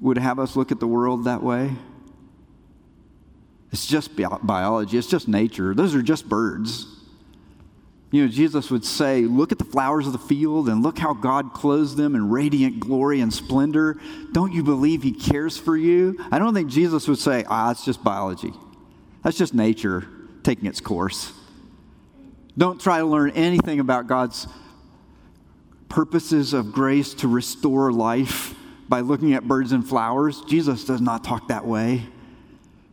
would 0.00 0.18
have 0.18 0.38
us 0.38 0.56
look 0.56 0.72
at 0.72 0.80
the 0.80 0.86
world 0.86 1.24
that 1.24 1.42
way? 1.42 1.72
It's 3.74 3.86
just 3.86 4.14
biology, 4.14 4.96
it's 4.96 5.08
just 5.08 5.26
nature. 5.26 5.74
Those 5.74 5.96
are 5.96 6.02
just 6.02 6.28
birds. 6.28 6.86
You 8.12 8.22
know, 8.22 8.30
Jesus 8.30 8.70
would 8.70 8.84
say, 8.84 9.22
Look 9.22 9.50
at 9.50 9.58
the 9.58 9.64
flowers 9.64 10.06
of 10.06 10.12
the 10.12 10.18
field 10.20 10.68
and 10.68 10.80
look 10.80 10.96
how 10.96 11.12
God 11.12 11.52
clothes 11.52 11.96
them 11.96 12.14
in 12.14 12.30
radiant 12.30 12.78
glory 12.78 13.18
and 13.18 13.34
splendor. 13.34 13.98
Don't 14.30 14.52
you 14.52 14.62
believe 14.62 15.02
He 15.02 15.10
cares 15.10 15.58
for 15.58 15.76
you? 15.76 16.16
I 16.30 16.38
don't 16.38 16.54
think 16.54 16.70
Jesus 16.70 17.08
would 17.08 17.18
say, 17.18 17.44
Ah, 17.48 17.72
it's 17.72 17.84
just 17.84 18.04
biology. 18.04 18.52
That's 19.24 19.36
just 19.36 19.54
nature 19.54 20.06
taking 20.44 20.66
its 20.66 20.80
course. 20.80 21.32
Don't 22.56 22.80
try 22.80 22.98
to 22.98 23.04
learn 23.04 23.30
anything 23.30 23.80
about 23.80 24.06
God's 24.06 24.46
purposes 25.88 26.52
of 26.52 26.70
grace 26.70 27.12
to 27.14 27.26
restore 27.26 27.92
life 27.92 28.54
by 28.88 29.00
looking 29.00 29.34
at 29.34 29.48
birds 29.48 29.72
and 29.72 29.84
flowers. 29.84 30.42
Jesus 30.42 30.84
does 30.84 31.00
not 31.00 31.24
talk 31.24 31.48
that 31.48 31.66
way 31.66 32.04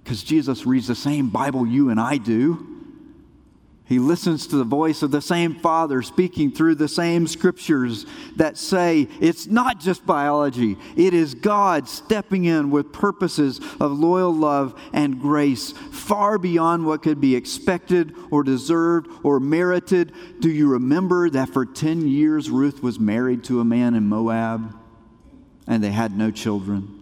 because 0.03 0.23
Jesus 0.23 0.65
reads 0.65 0.87
the 0.87 0.95
same 0.95 1.29
Bible 1.29 1.65
you 1.65 1.89
and 1.89 1.99
I 1.99 2.17
do. 2.17 2.67
He 3.91 3.99
listens 3.99 4.47
to 4.47 4.55
the 4.55 4.63
voice 4.63 5.01
of 5.03 5.11
the 5.11 5.19
same 5.21 5.55
Father 5.55 6.01
speaking 6.01 6.53
through 6.53 6.75
the 6.75 6.87
same 6.87 7.27
scriptures 7.27 8.05
that 8.37 8.57
say 8.57 9.09
it's 9.19 9.47
not 9.47 9.81
just 9.81 10.05
biology, 10.05 10.77
it 10.95 11.13
is 11.13 11.33
God 11.33 11.89
stepping 11.89 12.45
in 12.45 12.71
with 12.71 12.93
purposes 12.93 13.59
of 13.81 13.91
loyal 13.91 14.33
love 14.33 14.79
and 14.93 15.19
grace 15.19 15.73
far 15.91 16.37
beyond 16.37 16.85
what 16.85 17.03
could 17.03 17.19
be 17.19 17.35
expected 17.35 18.15
or 18.31 18.43
deserved 18.43 19.09
or 19.23 19.41
merited. 19.41 20.13
Do 20.39 20.49
you 20.49 20.69
remember 20.69 21.29
that 21.29 21.49
for 21.49 21.65
10 21.65 22.07
years 22.07 22.49
Ruth 22.49 22.81
was 22.81 22.97
married 22.97 23.43
to 23.43 23.59
a 23.59 23.65
man 23.65 23.93
in 23.93 24.07
Moab 24.07 24.73
and 25.67 25.83
they 25.83 25.91
had 25.91 26.17
no 26.17 26.31
children? 26.31 27.00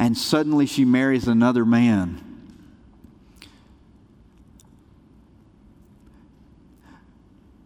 And 0.00 0.16
suddenly 0.16 0.64
she 0.64 0.86
marries 0.86 1.28
another 1.28 1.62
man. 1.62 2.24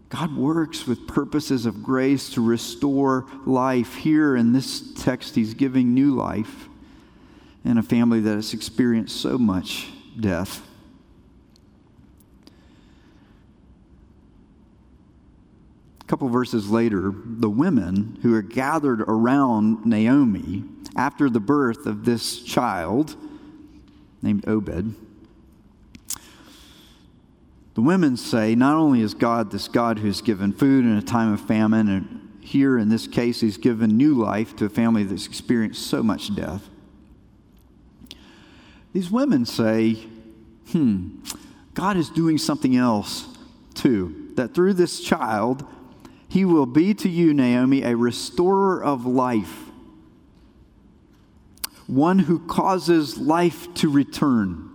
God 0.08 0.36
works 0.36 0.84
with 0.84 1.06
purposes 1.06 1.64
of 1.64 1.84
grace 1.84 2.30
to 2.30 2.40
restore 2.40 3.26
life. 3.46 3.94
Here 3.94 4.34
in 4.34 4.52
this 4.52 4.94
text, 4.94 5.36
He's 5.36 5.54
giving 5.54 5.94
new 5.94 6.12
life 6.12 6.68
in 7.64 7.78
a 7.78 7.84
family 7.84 8.18
that 8.20 8.34
has 8.34 8.52
experienced 8.52 9.20
so 9.20 9.38
much 9.38 9.88
death. 10.18 10.60
A 16.00 16.04
couple 16.06 16.28
verses 16.28 16.68
later, 16.68 17.12
the 17.14 17.50
women 17.50 18.18
who 18.22 18.34
are 18.34 18.42
gathered 18.42 19.02
around 19.02 19.86
Naomi 19.86 20.64
after 20.96 21.28
the 21.28 21.40
birth 21.40 21.86
of 21.86 22.04
this 22.04 22.42
child 22.42 23.16
named 24.22 24.46
Obed, 24.48 24.94
the 27.74 27.80
women 27.80 28.16
say 28.16 28.54
not 28.54 28.76
only 28.76 29.00
is 29.00 29.14
God 29.14 29.50
this 29.50 29.66
God 29.66 29.98
who's 29.98 30.20
given 30.20 30.52
food 30.52 30.84
in 30.84 30.96
a 30.96 31.02
time 31.02 31.32
of 31.32 31.40
famine, 31.40 31.88
and 31.88 32.38
here 32.40 32.78
in 32.78 32.88
this 32.88 33.08
case, 33.08 33.40
he's 33.40 33.56
given 33.56 33.96
new 33.96 34.14
life 34.14 34.54
to 34.56 34.64
a 34.64 34.68
family 34.68 35.02
that's 35.02 35.26
experienced 35.26 35.86
so 35.86 36.02
much 36.02 36.34
death. 36.36 36.68
These 38.92 39.10
women 39.10 39.44
say, 39.44 39.94
hmm, 40.70 41.18
God 41.74 41.96
is 41.96 42.10
doing 42.10 42.38
something 42.38 42.76
else 42.76 43.26
too. 43.74 44.30
That 44.36 44.54
through 44.54 44.74
this 44.74 45.00
child, 45.00 45.66
he 46.28 46.44
will 46.44 46.66
be 46.66 46.94
to 46.94 47.08
you, 47.08 47.34
Naomi, 47.34 47.82
a 47.82 47.96
restorer 47.96 48.82
of 48.82 49.04
life 49.04 49.64
one 51.86 52.18
who 52.18 52.38
causes 52.46 53.18
life 53.18 53.72
to 53.74 53.90
return. 53.90 54.70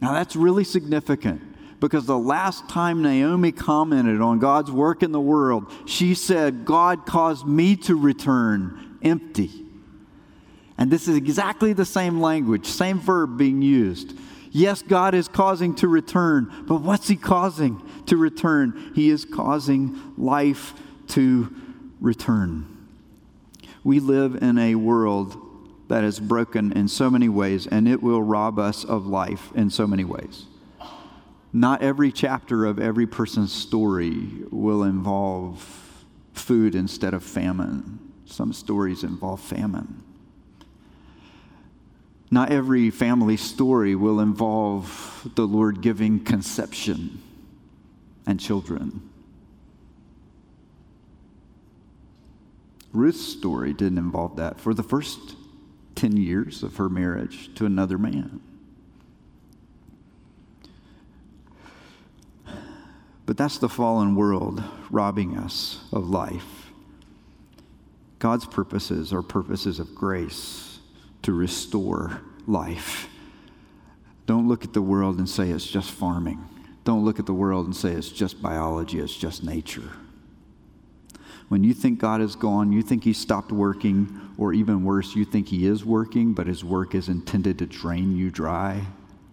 Now, 0.00 0.12
that's 0.12 0.36
really 0.36 0.64
significant 0.64 1.40
because 1.80 2.06
the 2.06 2.18
last 2.18 2.68
time 2.68 3.02
Naomi 3.02 3.52
commented 3.52 4.20
on 4.20 4.38
God's 4.38 4.70
work 4.70 5.02
in 5.02 5.12
the 5.12 5.20
world, 5.20 5.70
she 5.86 6.14
said, 6.14 6.64
God 6.64 7.06
caused 7.06 7.46
me 7.46 7.76
to 7.76 7.94
return 7.94 8.98
empty. 9.02 9.50
And 10.76 10.90
this 10.90 11.08
is 11.08 11.16
exactly 11.16 11.72
the 11.72 11.84
same 11.84 12.20
language, 12.20 12.66
same 12.66 12.98
verb 12.98 13.38
being 13.38 13.62
used. 13.62 14.18
Yes, 14.50 14.82
God 14.82 15.14
is 15.14 15.28
causing 15.28 15.74
to 15.76 15.88
return, 15.88 16.50
but 16.66 16.80
what's 16.80 17.08
He 17.08 17.16
causing 17.16 17.82
to 18.06 18.16
return? 18.16 18.92
He 18.94 19.10
is 19.10 19.24
causing 19.24 20.00
life 20.16 20.74
to 21.08 21.54
return. 22.00 22.66
We 23.82 24.00
live 24.00 24.42
in 24.42 24.58
a 24.58 24.74
world 24.74 25.43
that 25.94 26.02
is 26.02 26.18
broken 26.18 26.72
in 26.72 26.88
so 26.88 27.08
many 27.08 27.28
ways, 27.28 27.68
and 27.68 27.86
it 27.86 28.02
will 28.02 28.20
rob 28.20 28.58
us 28.58 28.82
of 28.82 29.06
life 29.06 29.52
in 29.54 29.70
so 29.70 29.86
many 29.86 30.02
ways. 30.02 30.46
Not 31.52 31.82
every 31.82 32.10
chapter 32.10 32.64
of 32.64 32.80
every 32.80 33.06
person's 33.06 33.52
story 33.52 34.26
will 34.50 34.82
involve 34.82 36.04
food 36.32 36.74
instead 36.74 37.14
of 37.14 37.22
famine. 37.22 38.12
Some 38.26 38.52
stories 38.52 39.04
involve 39.04 39.40
famine. 39.40 40.02
Not 42.28 42.50
every 42.50 42.90
family 42.90 43.36
story 43.36 43.94
will 43.94 44.18
involve 44.18 45.30
the 45.36 45.46
Lord 45.46 45.80
giving 45.80 46.24
conception 46.24 47.22
and 48.26 48.40
children. 48.40 49.00
Ruth's 52.92 53.24
story 53.24 53.72
didn't 53.72 53.98
involve 53.98 54.34
that. 54.38 54.58
For 54.60 54.74
the 54.74 54.82
first 54.82 55.36
10 55.94 56.16
years 56.16 56.62
of 56.62 56.76
her 56.76 56.88
marriage 56.88 57.54
to 57.54 57.66
another 57.66 57.98
man. 57.98 58.40
But 63.26 63.36
that's 63.36 63.58
the 63.58 63.68
fallen 63.68 64.14
world 64.14 64.62
robbing 64.90 65.38
us 65.38 65.80
of 65.92 66.08
life. 66.08 66.70
God's 68.18 68.46
purposes 68.46 69.12
are 69.12 69.22
purposes 69.22 69.78
of 69.78 69.94
grace 69.94 70.78
to 71.22 71.32
restore 71.32 72.20
life. 72.46 73.08
Don't 74.26 74.48
look 74.48 74.64
at 74.64 74.72
the 74.72 74.82
world 74.82 75.18
and 75.18 75.28
say 75.28 75.50
it's 75.50 75.66
just 75.66 75.90
farming. 75.90 76.42
Don't 76.84 77.04
look 77.04 77.18
at 77.18 77.26
the 77.26 77.34
world 77.34 77.66
and 77.66 77.74
say 77.74 77.92
it's 77.92 78.10
just 78.10 78.42
biology, 78.42 78.98
it's 78.98 79.16
just 79.16 79.42
nature. 79.42 79.90
When 81.48 81.62
you 81.62 81.74
think 81.74 81.98
God 81.98 82.20
is 82.20 82.36
gone, 82.36 82.72
you 82.72 82.82
think 82.82 83.04
He 83.04 83.12
stopped 83.12 83.52
working, 83.52 84.20
or 84.38 84.52
even 84.52 84.84
worse, 84.84 85.14
you 85.14 85.24
think 85.24 85.48
He 85.48 85.66
is 85.66 85.84
working, 85.84 86.32
but 86.32 86.46
His 86.46 86.64
work 86.64 86.94
is 86.94 87.08
intended 87.08 87.58
to 87.58 87.66
drain 87.66 88.16
you 88.16 88.30
dry 88.30 88.86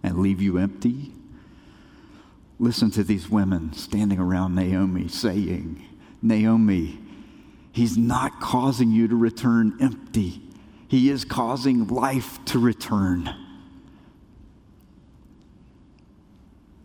and 0.03 0.19
leave 0.19 0.41
you 0.41 0.57
empty. 0.57 1.13
Listen 2.59 2.91
to 2.91 3.03
these 3.03 3.29
women 3.29 3.73
standing 3.73 4.19
around 4.19 4.53
Naomi 4.55 5.07
saying, 5.07 5.83
Naomi, 6.21 6.99
He's 7.71 7.97
not 7.97 8.39
causing 8.41 8.91
you 8.91 9.07
to 9.07 9.15
return 9.15 9.77
empty. 9.79 10.41
He 10.87 11.09
is 11.09 11.23
causing 11.23 11.87
life 11.87 12.43
to 12.45 12.59
return. 12.59 13.33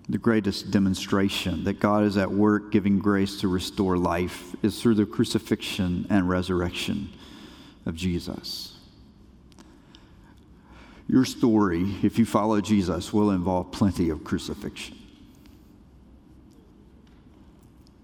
The 0.08 0.18
greatest 0.18 0.70
demonstration 0.70 1.64
that 1.64 1.80
God 1.80 2.04
is 2.04 2.16
at 2.16 2.30
work 2.30 2.70
giving 2.70 3.00
grace 3.00 3.40
to 3.40 3.48
restore 3.48 3.98
life 3.98 4.54
is 4.62 4.80
through 4.80 4.94
the 4.94 5.06
crucifixion 5.06 6.06
and 6.08 6.28
resurrection 6.28 7.10
of 7.84 7.96
Jesus. 7.96 8.78
Your 11.08 11.24
story, 11.24 11.96
if 12.02 12.18
you 12.18 12.24
follow 12.24 12.60
Jesus, 12.60 13.12
will 13.12 13.30
involve 13.30 13.72
plenty 13.72 14.08
of 14.08 14.22
crucifixion. 14.22 14.96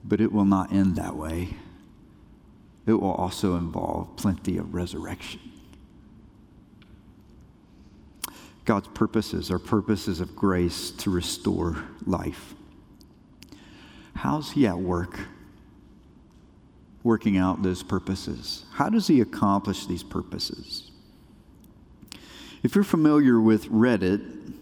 But 0.05 0.21
it 0.21 0.33
will 0.33 0.45
not 0.45 0.73
end 0.73 0.97
that 0.97 1.17
way. 1.17 1.57
It 2.85 2.95
will 2.95 3.13
also 3.13 3.57
involve 3.57 4.17
plenty 4.17 4.59
of 4.59 4.75
resurrection. 4.75 5.52
God's 8.65 8.89
purposes 8.89 9.51
are 9.51 9.59
purposes 9.59 10.21
of 10.21 10.37
grace 10.37 10.91
to 10.93 11.11
restore 11.11 11.85
life. 12.07 12.55
How's 14.15 14.53
He 14.53 14.67
at 14.67 14.79
work? 14.79 15.19
Working 17.03 17.37
out 17.37 17.63
those 17.63 17.83
purposes. 17.83 18.65
How 18.75 18.89
does 18.89 19.09
He 19.09 19.21
accomplish 19.21 19.87
these 19.87 20.05
purposes? 20.05 20.91
If 22.63 22.77
you're 22.77 22.85
familiar 22.85 23.41
with 23.41 23.67
Reddit, 23.67 24.55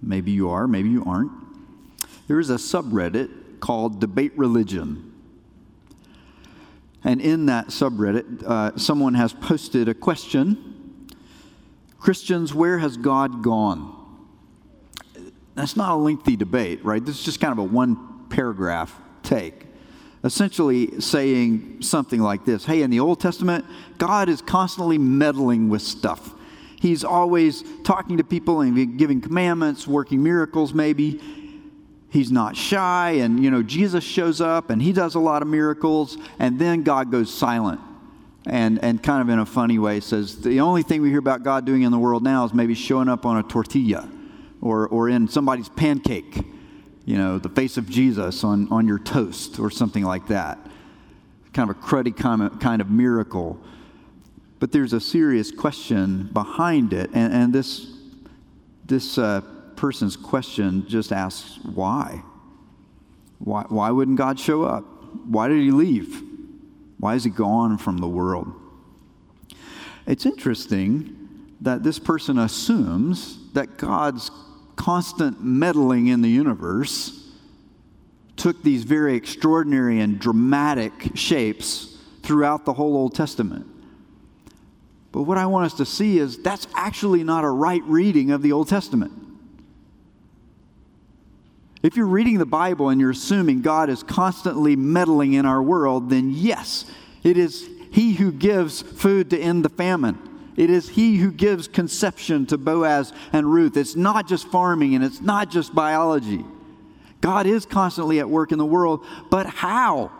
maybe 0.00 0.30
you 0.30 0.48
are, 0.48 0.68
maybe 0.68 0.90
you 0.90 1.04
aren't, 1.04 1.32
there 2.28 2.38
is 2.38 2.50
a 2.50 2.54
subreddit 2.54 3.58
called 3.58 4.00
Debate 4.00 4.32
Religion. 4.36 5.12
And 7.02 7.20
in 7.20 7.46
that 7.46 7.68
subreddit, 7.68 8.44
uh, 8.44 8.76
someone 8.76 9.14
has 9.14 9.32
posted 9.32 9.88
a 9.88 9.94
question 9.94 10.81
Christians, 12.02 12.52
where 12.52 12.78
has 12.78 12.96
God 12.96 13.44
gone? 13.44 13.96
That's 15.54 15.76
not 15.76 15.92
a 15.92 15.94
lengthy 15.94 16.34
debate, 16.34 16.84
right? 16.84 17.04
This 17.04 17.20
is 17.20 17.24
just 17.24 17.38
kind 17.38 17.52
of 17.52 17.58
a 17.58 17.62
one 17.62 18.26
paragraph 18.28 19.00
take. 19.22 19.66
Essentially 20.24 21.00
saying 21.00 21.80
something 21.80 22.20
like 22.20 22.44
this 22.44 22.64
Hey, 22.64 22.82
in 22.82 22.90
the 22.90 22.98
Old 22.98 23.20
Testament, 23.20 23.64
God 23.98 24.28
is 24.28 24.42
constantly 24.42 24.98
meddling 24.98 25.68
with 25.68 25.80
stuff. 25.80 26.34
He's 26.80 27.04
always 27.04 27.62
talking 27.84 28.16
to 28.16 28.24
people 28.24 28.62
and 28.62 28.98
giving 28.98 29.20
commandments, 29.20 29.86
working 29.86 30.24
miracles, 30.24 30.74
maybe. 30.74 31.20
He's 32.10 32.32
not 32.32 32.56
shy, 32.56 33.12
and 33.20 33.44
you 33.44 33.48
know, 33.48 33.62
Jesus 33.62 34.02
shows 34.02 34.40
up 34.40 34.70
and 34.70 34.82
he 34.82 34.92
does 34.92 35.14
a 35.14 35.20
lot 35.20 35.40
of 35.40 35.46
miracles, 35.46 36.18
and 36.40 36.58
then 36.58 36.82
God 36.82 37.12
goes 37.12 37.32
silent 37.32 37.80
and, 38.46 38.82
and 38.82 39.02
kind 39.02 39.22
of 39.22 39.28
in 39.28 39.38
a 39.38 39.46
funny 39.46 39.78
way 39.78 40.00
says 40.00 40.40
the 40.40 40.60
only 40.60 40.82
thing 40.82 41.00
we 41.00 41.10
hear 41.10 41.18
about 41.18 41.42
God 41.42 41.64
doing 41.64 41.82
in 41.82 41.92
the 41.92 41.98
world 41.98 42.22
now 42.22 42.44
is 42.44 42.52
maybe 42.52 42.74
showing 42.74 43.08
up 43.08 43.24
on 43.24 43.38
a 43.38 43.42
tortilla 43.42 44.08
or, 44.60 44.88
or 44.88 45.08
in 45.08 45.28
somebody's 45.28 45.68
pancake, 45.68 46.44
you 47.04 47.16
know, 47.16 47.38
the 47.38 47.48
face 47.48 47.76
of 47.76 47.88
Jesus 47.88 48.44
on, 48.44 48.70
on 48.72 48.88
your 48.88 48.98
toast 48.98 49.58
or 49.58 49.70
something 49.70 50.04
like 50.04 50.28
that. 50.28 50.58
Kind 51.52 51.70
of 51.70 51.76
a 51.76 51.80
cruddy 51.80 52.16
kind 52.16 52.42
of, 52.42 52.58
kind 52.58 52.80
of 52.80 52.90
miracle. 52.90 53.60
But 54.58 54.72
there's 54.72 54.92
a 54.92 55.00
serious 55.00 55.50
question 55.50 56.30
behind 56.32 56.92
it, 56.92 57.10
and, 57.12 57.32
and 57.32 57.52
this, 57.52 57.92
this 58.86 59.18
uh, 59.18 59.42
person's 59.76 60.16
question 60.16 60.86
just 60.88 61.12
asks 61.12 61.58
why? 61.64 62.22
why? 63.38 63.64
Why 63.68 63.90
wouldn't 63.90 64.18
God 64.18 64.38
show 64.38 64.62
up? 64.62 64.84
Why 65.26 65.48
did 65.48 65.58
he 65.58 65.70
leave? 65.70 66.22
Why 67.02 67.16
is 67.16 67.24
he 67.24 67.30
gone 67.30 67.78
from 67.78 67.98
the 67.98 68.06
world? 68.06 68.46
It's 70.06 70.24
interesting 70.24 71.56
that 71.60 71.82
this 71.82 71.98
person 71.98 72.38
assumes 72.38 73.40
that 73.54 73.76
God's 73.76 74.30
constant 74.76 75.42
meddling 75.42 76.06
in 76.06 76.22
the 76.22 76.28
universe 76.28 77.28
took 78.36 78.62
these 78.62 78.84
very 78.84 79.16
extraordinary 79.16 79.98
and 79.98 80.20
dramatic 80.20 80.92
shapes 81.16 81.98
throughout 82.22 82.64
the 82.64 82.74
whole 82.74 82.94
Old 82.96 83.16
Testament. 83.16 83.66
But 85.10 85.22
what 85.22 85.38
I 85.38 85.46
want 85.46 85.66
us 85.66 85.74
to 85.78 85.84
see 85.84 86.20
is 86.20 86.38
that's 86.38 86.68
actually 86.76 87.24
not 87.24 87.42
a 87.42 87.50
right 87.50 87.82
reading 87.82 88.30
of 88.30 88.42
the 88.42 88.52
Old 88.52 88.68
Testament. 88.68 89.10
If 91.82 91.96
you're 91.96 92.06
reading 92.06 92.38
the 92.38 92.46
Bible 92.46 92.90
and 92.90 93.00
you're 93.00 93.10
assuming 93.10 93.60
God 93.60 93.90
is 93.90 94.04
constantly 94.04 94.76
meddling 94.76 95.32
in 95.32 95.44
our 95.44 95.60
world, 95.60 96.10
then 96.10 96.30
yes, 96.30 96.84
it 97.24 97.36
is 97.36 97.68
He 97.90 98.12
who 98.12 98.30
gives 98.30 98.82
food 98.82 99.30
to 99.30 99.38
end 99.38 99.64
the 99.64 99.68
famine. 99.68 100.18
It 100.56 100.70
is 100.70 100.90
He 100.90 101.16
who 101.16 101.32
gives 101.32 101.66
conception 101.66 102.46
to 102.46 102.58
Boaz 102.58 103.12
and 103.32 103.52
Ruth. 103.52 103.76
It's 103.76 103.96
not 103.96 104.28
just 104.28 104.46
farming 104.48 104.94
and 104.94 105.02
it's 105.02 105.20
not 105.20 105.50
just 105.50 105.74
biology. 105.74 106.44
God 107.20 107.46
is 107.46 107.66
constantly 107.66 108.20
at 108.20 108.30
work 108.30 108.52
in 108.52 108.58
the 108.58 108.66
world, 108.66 109.04
but 109.30 109.46
how? 109.46 110.12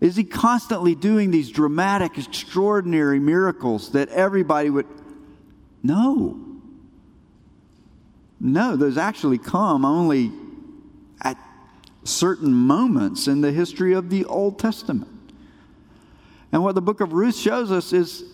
Is 0.00 0.14
He 0.14 0.22
constantly 0.22 0.94
doing 0.94 1.32
these 1.32 1.50
dramatic, 1.50 2.16
extraordinary 2.16 3.18
miracles 3.18 3.90
that 3.92 4.08
everybody 4.10 4.70
would. 4.70 4.86
No. 5.82 6.38
No, 8.38 8.76
those 8.76 8.96
actually 8.96 9.38
come 9.38 9.84
only 9.84 10.32
at 11.22 11.36
certain 12.04 12.52
moments 12.52 13.28
in 13.28 13.40
the 13.40 13.52
history 13.52 13.92
of 13.92 14.10
the 14.10 14.24
Old 14.24 14.58
Testament. 14.58 15.08
And 16.52 16.62
what 16.62 16.74
the 16.74 16.82
book 16.82 17.00
of 17.00 17.12
Ruth 17.12 17.36
shows 17.36 17.70
us 17.70 17.92
is, 17.92 18.24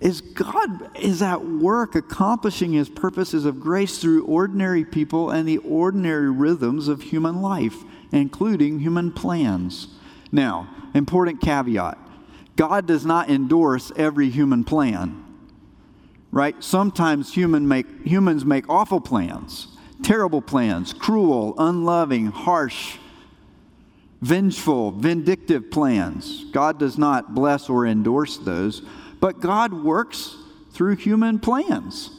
is 0.00 0.20
God 0.20 0.96
is 0.98 1.20
at 1.20 1.44
work 1.44 1.94
accomplishing 1.94 2.72
his 2.72 2.88
purposes 2.88 3.44
of 3.44 3.60
grace 3.60 3.98
through 3.98 4.24
ordinary 4.24 4.84
people 4.84 5.30
and 5.30 5.46
the 5.46 5.58
ordinary 5.58 6.30
rhythms 6.30 6.88
of 6.88 7.02
human 7.02 7.42
life, 7.42 7.76
including 8.10 8.78
human 8.78 9.12
plans. 9.12 9.88
Now, 10.30 10.68
important 10.94 11.40
caveat 11.40 11.98
God 12.54 12.86
does 12.86 13.06
not 13.06 13.30
endorse 13.30 13.92
every 13.96 14.28
human 14.28 14.62
plan. 14.64 15.18
Right? 16.30 16.62
Sometimes 16.62 17.34
human 17.34 17.68
make, 17.68 17.86
humans 18.06 18.44
make 18.44 18.68
awful 18.68 19.00
plans 19.00 19.71
terrible 20.02 20.42
plans, 20.42 20.92
cruel, 20.92 21.54
unloving, 21.58 22.26
harsh, 22.26 22.98
vengeful, 24.20 24.92
vindictive 24.92 25.70
plans. 25.70 26.44
God 26.52 26.78
does 26.78 26.98
not 26.98 27.34
bless 27.34 27.68
or 27.68 27.86
endorse 27.86 28.38
those, 28.38 28.82
but 29.20 29.40
God 29.40 29.72
works 29.72 30.36
through 30.72 30.96
human 30.96 31.38
plans. 31.38 32.10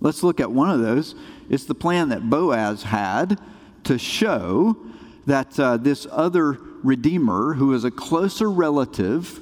Let's 0.00 0.22
look 0.22 0.40
at 0.40 0.50
one 0.50 0.70
of 0.70 0.80
those. 0.80 1.14
It's 1.48 1.64
the 1.64 1.74
plan 1.74 2.08
that 2.10 2.28
Boaz 2.28 2.84
had 2.84 3.40
to 3.84 3.98
show 3.98 4.76
that 5.26 5.58
uh, 5.58 5.76
this 5.76 6.06
other 6.10 6.58
Redeemer, 6.82 7.54
who 7.54 7.72
is 7.72 7.84
a 7.84 7.90
closer 7.90 8.50
relative 8.50 9.40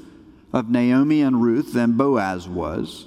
of 0.52 0.70
Naomi 0.70 1.22
and 1.22 1.42
Ruth 1.42 1.72
than 1.72 1.96
Boaz 1.96 2.48
was, 2.48 3.06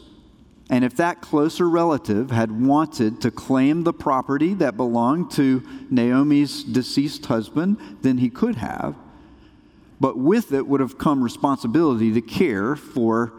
and 0.70 0.84
if 0.84 0.96
that 0.96 1.22
closer 1.22 1.70
relative 1.70 2.32
had 2.32 2.52
wanted 2.66 3.22
to 3.22 3.30
claim 3.30 3.84
the 3.84 3.94
property 3.94 4.54
that 4.56 4.78
belonged 4.78 5.30
to 5.32 5.64
Naomi's 5.92 6.64
deceased 6.64 7.26
husband, 7.28 7.78
then 8.02 8.18
he 8.18 8.30
could 8.30 8.56
have. 8.56 8.96
But 10.00 10.18
with 10.18 10.52
it 10.52 10.68
would 10.68 10.80
have 10.80 10.98
come 10.98 11.24
responsibility 11.24 12.12
to 12.14 12.22
care 12.22 12.76
for 12.76 13.34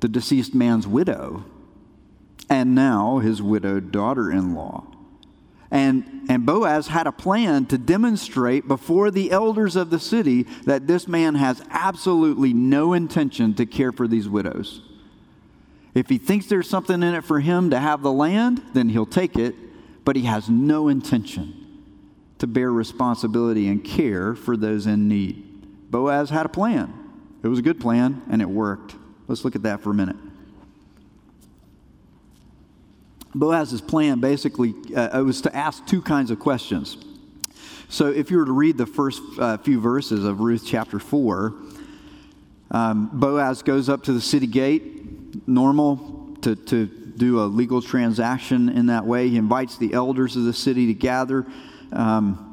the 0.00 0.08
deceased 0.08 0.54
man's 0.54 0.86
widow 0.86 1.44
and 2.48 2.74
now 2.74 3.18
his 3.18 3.42
widowed 3.42 3.92
daughter 3.92 4.30
in 4.30 4.54
law. 4.54 4.84
And, 5.70 6.26
and 6.28 6.46
Boaz 6.46 6.88
had 6.88 7.06
a 7.06 7.12
plan 7.12 7.66
to 7.66 7.78
demonstrate 7.78 8.68
before 8.68 9.10
the 9.10 9.30
elders 9.30 9.76
of 9.76 9.90
the 9.90 9.98
city 9.98 10.44
that 10.64 10.86
this 10.86 11.08
man 11.08 11.34
has 11.34 11.62
absolutely 11.70 12.52
no 12.52 12.92
intention 12.92 13.54
to 13.54 13.66
care 13.66 13.92
for 13.92 14.06
these 14.06 14.28
widows. 14.28 14.82
If 15.94 16.08
he 16.08 16.18
thinks 16.18 16.46
there's 16.46 16.68
something 16.68 17.02
in 17.02 17.14
it 17.14 17.24
for 17.24 17.40
him 17.40 17.70
to 17.70 17.78
have 17.78 18.02
the 18.02 18.12
land, 18.12 18.60
then 18.72 18.88
he'll 18.88 19.06
take 19.06 19.36
it, 19.36 19.54
but 20.04 20.16
he 20.16 20.22
has 20.22 20.48
no 20.48 20.88
intention 20.88 21.60
to 22.38 22.46
bear 22.46 22.70
responsibility 22.72 23.68
and 23.68 23.82
care 23.84 24.34
for 24.34 24.56
those 24.56 24.86
in 24.86 25.08
need. 25.08 25.90
Boaz 25.90 26.30
had 26.30 26.44
a 26.44 26.48
plan, 26.48 26.92
It 27.42 27.48
was 27.48 27.60
a 27.60 27.62
good 27.62 27.80
plan 27.80 28.22
and 28.28 28.42
it 28.42 28.48
worked. 28.48 28.96
Let's 29.28 29.44
look 29.44 29.54
at 29.54 29.62
that 29.62 29.80
for 29.80 29.90
a 29.90 29.94
minute. 29.94 30.16
Boaz's 33.34 33.80
plan 33.80 34.20
basically 34.20 34.74
uh, 34.94 35.22
was 35.22 35.40
to 35.42 35.54
ask 35.54 35.86
two 35.86 36.02
kinds 36.02 36.30
of 36.30 36.38
questions. 36.38 36.96
So 37.88 38.08
if 38.08 38.30
you 38.30 38.38
were 38.38 38.44
to 38.44 38.52
read 38.52 38.76
the 38.76 38.86
first 38.86 39.22
uh, 39.38 39.56
few 39.58 39.80
verses 39.80 40.24
of 40.24 40.40
Ruth 40.40 40.64
chapter 40.66 40.98
4, 40.98 41.54
um, 42.70 43.10
Boaz 43.12 43.62
goes 43.62 43.88
up 43.88 44.02
to 44.04 44.12
the 44.12 44.20
city 44.20 44.46
gate, 44.46 45.23
normal, 45.46 46.36
to, 46.42 46.56
to 46.56 46.86
do 46.86 47.40
a 47.40 47.44
legal 47.44 47.80
transaction 47.80 48.68
in 48.68 48.86
that 48.86 49.06
way. 49.06 49.28
He 49.28 49.36
invites 49.36 49.78
the 49.78 49.94
elders 49.94 50.36
of 50.36 50.44
the 50.44 50.52
city 50.52 50.86
to 50.86 50.94
gather. 50.94 51.46
Um, 51.92 52.50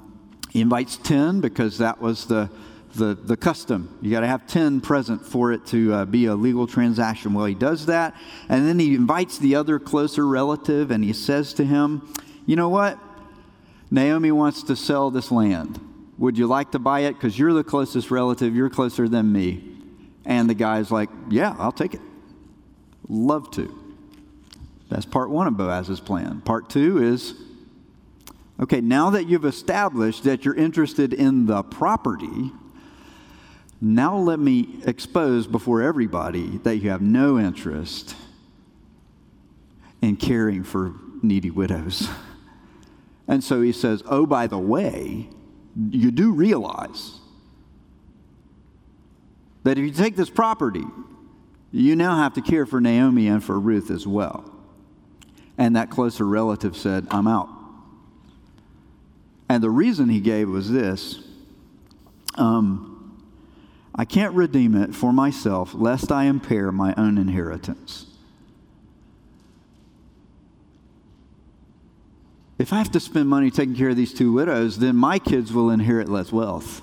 he 0.49 0.61
invites 0.61 0.97
10 0.97 1.41
because 1.41 1.77
that 1.79 2.01
was 2.01 2.25
the, 2.25 2.49
the, 2.95 3.15
the 3.15 3.37
custom. 3.37 3.97
You 4.01 4.11
got 4.11 4.21
to 4.21 4.27
have 4.27 4.47
10 4.47 4.81
present 4.81 5.25
for 5.25 5.51
it 5.51 5.65
to 5.67 5.93
uh, 5.93 6.05
be 6.05 6.25
a 6.25 6.35
legal 6.35 6.67
transaction. 6.67 7.33
Well, 7.33 7.45
he 7.45 7.55
does 7.55 7.85
that. 7.87 8.15
And 8.49 8.67
then 8.67 8.79
he 8.79 8.95
invites 8.95 9.37
the 9.37 9.55
other 9.55 9.79
closer 9.79 10.27
relative 10.27 10.91
and 10.91 11.03
he 11.03 11.13
says 11.13 11.53
to 11.55 11.65
him, 11.65 12.13
You 12.45 12.55
know 12.55 12.69
what? 12.69 12.99
Naomi 13.89 14.31
wants 14.31 14.63
to 14.63 14.75
sell 14.75 15.11
this 15.11 15.31
land. 15.31 15.79
Would 16.17 16.37
you 16.37 16.47
like 16.47 16.71
to 16.71 16.79
buy 16.79 17.01
it? 17.01 17.13
Because 17.13 17.37
you're 17.37 17.53
the 17.53 17.63
closest 17.63 18.11
relative, 18.11 18.55
you're 18.55 18.69
closer 18.69 19.09
than 19.09 19.31
me. 19.31 19.63
And 20.23 20.49
the 20.49 20.53
guy's 20.53 20.91
like, 20.91 21.09
Yeah, 21.29 21.55
I'll 21.57 21.71
take 21.71 21.93
it. 21.93 22.01
Love 23.11 23.51
to. 23.51 23.77
That's 24.87 25.05
part 25.05 25.29
one 25.29 25.45
of 25.45 25.57
Boaz's 25.57 25.99
plan. 25.99 26.39
Part 26.39 26.69
two 26.69 27.03
is 27.03 27.33
okay, 28.57 28.79
now 28.79 29.09
that 29.09 29.27
you've 29.27 29.43
established 29.43 30.23
that 30.23 30.45
you're 30.45 30.55
interested 30.55 31.13
in 31.13 31.45
the 31.45 31.61
property, 31.61 32.51
now 33.81 34.17
let 34.17 34.39
me 34.39 34.79
expose 34.85 35.45
before 35.45 35.81
everybody 35.81 36.59
that 36.59 36.77
you 36.77 36.89
have 36.89 37.01
no 37.01 37.37
interest 37.37 38.15
in 40.01 40.15
caring 40.15 40.63
for 40.63 40.93
needy 41.21 41.51
widows. 41.51 42.07
And 43.27 43.41
so 43.41 43.61
he 43.61 43.71
says, 43.71 44.03
Oh, 44.07 44.25
by 44.25 44.47
the 44.47 44.57
way, 44.57 45.29
you 45.89 46.11
do 46.11 46.33
realize 46.33 47.19
that 49.63 49.77
if 49.77 49.85
you 49.85 49.91
take 49.91 50.17
this 50.17 50.29
property, 50.29 50.83
you 51.71 51.95
now 51.95 52.17
have 52.17 52.33
to 52.33 52.41
care 52.41 52.65
for 52.65 52.81
Naomi 52.81 53.27
and 53.27 53.43
for 53.43 53.59
Ruth 53.59 53.89
as 53.89 54.05
well. 54.05 54.51
And 55.57 55.75
that 55.75 55.89
closer 55.89 56.25
relative 56.25 56.75
said, 56.75 57.07
I'm 57.09 57.27
out. 57.27 57.49
And 59.47 59.63
the 59.63 59.69
reason 59.69 60.09
he 60.09 60.19
gave 60.19 60.49
was 60.49 60.71
this 60.71 61.19
um, 62.35 62.91
I 63.93 64.05
can't 64.05 64.33
redeem 64.33 64.75
it 64.75 64.95
for 64.95 65.11
myself, 65.11 65.73
lest 65.73 66.11
I 66.11 66.25
impair 66.25 66.71
my 66.71 66.93
own 66.97 67.17
inheritance. 67.17 68.05
If 72.57 72.71
I 72.71 72.77
have 72.77 72.91
to 72.91 72.99
spend 72.99 73.27
money 73.27 73.49
taking 73.49 73.75
care 73.75 73.89
of 73.89 73.97
these 73.97 74.13
two 74.13 74.31
widows, 74.31 74.79
then 74.79 74.95
my 74.95 75.19
kids 75.19 75.51
will 75.51 75.71
inherit 75.71 76.07
less 76.07 76.31
wealth. 76.31 76.81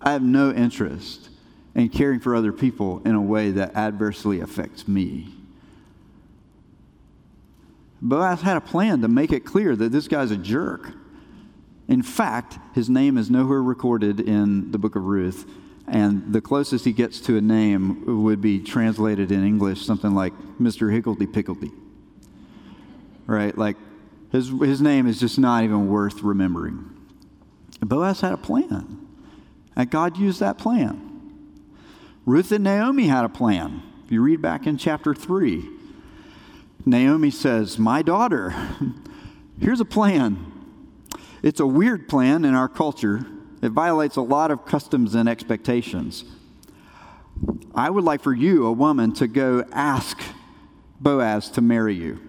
I 0.00 0.12
have 0.12 0.22
no 0.22 0.50
interest 0.50 1.28
in 1.74 1.88
caring 1.88 2.20
for 2.20 2.34
other 2.34 2.52
people 2.52 3.02
in 3.04 3.14
a 3.14 3.20
way 3.20 3.50
that 3.50 3.74
adversely 3.74 4.40
affects 4.40 4.86
me. 4.86 5.34
Boaz 8.00 8.42
had 8.42 8.56
a 8.56 8.60
plan 8.60 9.00
to 9.00 9.08
make 9.08 9.32
it 9.32 9.44
clear 9.44 9.74
that 9.74 9.90
this 9.90 10.08
guy's 10.08 10.30
a 10.30 10.36
jerk. 10.36 10.92
In 11.88 12.02
fact, 12.02 12.58
his 12.74 12.88
name 12.88 13.16
is 13.16 13.30
nowhere 13.30 13.62
recorded 13.62 14.20
in 14.20 14.70
the 14.70 14.78
book 14.78 14.94
of 14.94 15.04
Ruth, 15.04 15.50
and 15.86 16.32
the 16.32 16.40
closest 16.40 16.84
he 16.84 16.92
gets 16.92 17.20
to 17.22 17.36
a 17.36 17.40
name 17.40 18.22
would 18.22 18.40
be 18.40 18.60
translated 18.60 19.32
in 19.32 19.44
English 19.44 19.84
something 19.84 20.14
like 20.14 20.32
Mr. 20.60 20.92
Higgledy 20.92 21.26
Pickledy. 21.26 21.72
Right? 23.26 23.56
Like, 23.56 23.76
his, 24.30 24.48
his 24.48 24.80
name 24.80 25.06
is 25.06 25.18
just 25.18 25.38
not 25.38 25.64
even 25.64 25.88
worth 25.88 26.22
remembering. 26.22 26.90
Boaz 27.80 28.20
had 28.20 28.32
a 28.32 28.38
plan, 28.38 29.06
and 29.76 29.90
God 29.90 30.16
used 30.18 30.40
that 30.40 30.58
plan. 30.58 31.13
Ruth 32.26 32.52
and 32.52 32.64
Naomi 32.64 33.06
had 33.06 33.24
a 33.24 33.28
plan. 33.28 33.82
If 34.04 34.12
you 34.12 34.22
read 34.22 34.40
back 34.40 34.66
in 34.66 34.78
chapter 34.78 35.14
3, 35.14 35.68
Naomi 36.86 37.30
says, 37.30 37.78
My 37.78 38.00
daughter, 38.00 38.54
here's 39.60 39.80
a 39.80 39.84
plan. 39.84 40.52
It's 41.42 41.60
a 41.60 41.66
weird 41.66 42.08
plan 42.08 42.46
in 42.46 42.54
our 42.54 42.68
culture, 42.68 43.26
it 43.60 43.72
violates 43.72 44.16
a 44.16 44.22
lot 44.22 44.50
of 44.50 44.64
customs 44.64 45.14
and 45.14 45.28
expectations. 45.28 46.24
I 47.74 47.90
would 47.90 48.04
like 48.04 48.22
for 48.22 48.32
you, 48.32 48.66
a 48.66 48.72
woman, 48.72 49.12
to 49.14 49.26
go 49.26 49.64
ask 49.72 50.20
Boaz 51.00 51.50
to 51.50 51.60
marry 51.60 51.94
you. 51.94 52.20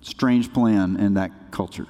Strange 0.00 0.52
plan 0.52 0.96
in 0.96 1.14
that 1.14 1.30
culture. 1.50 1.86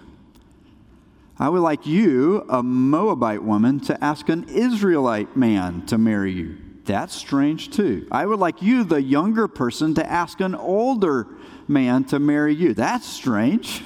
I 1.42 1.48
would 1.48 1.62
like 1.62 1.88
you, 1.88 2.46
a 2.48 2.62
Moabite 2.62 3.42
woman, 3.42 3.80
to 3.80 4.04
ask 4.04 4.28
an 4.28 4.44
Israelite 4.44 5.36
man 5.36 5.84
to 5.86 5.98
marry 5.98 6.30
you. 6.30 6.56
That's 6.84 7.16
strange 7.16 7.72
too. 7.72 8.06
I 8.12 8.26
would 8.26 8.38
like 8.38 8.62
you, 8.62 8.84
the 8.84 9.02
younger 9.02 9.48
person, 9.48 9.92
to 9.94 10.08
ask 10.08 10.40
an 10.40 10.54
older 10.54 11.26
man 11.66 12.04
to 12.04 12.20
marry 12.20 12.54
you. 12.54 12.74
That's 12.74 13.08
strange. 13.08 13.82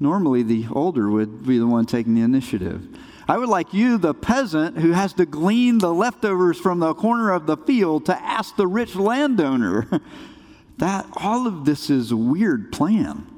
Normally, 0.00 0.42
the 0.42 0.66
older 0.68 1.08
would 1.08 1.46
be 1.46 1.58
the 1.58 1.66
one 1.68 1.86
taking 1.86 2.16
the 2.16 2.22
initiative. 2.22 2.88
I 3.28 3.38
would 3.38 3.48
like 3.48 3.72
you, 3.72 3.96
the 3.96 4.12
peasant 4.12 4.76
who 4.76 4.90
has 4.90 5.12
to 5.12 5.26
glean 5.26 5.78
the 5.78 5.94
leftovers 5.94 6.58
from 6.58 6.80
the 6.80 6.92
corner 6.92 7.30
of 7.30 7.46
the 7.46 7.56
field, 7.56 8.06
to 8.06 8.20
ask 8.20 8.56
the 8.56 8.66
rich 8.66 8.96
landowner. 8.96 9.88
that 10.78 11.06
all 11.18 11.46
of 11.46 11.66
this 11.66 11.88
is 11.88 12.10
a 12.10 12.16
weird 12.16 12.72
plan. 12.72 13.28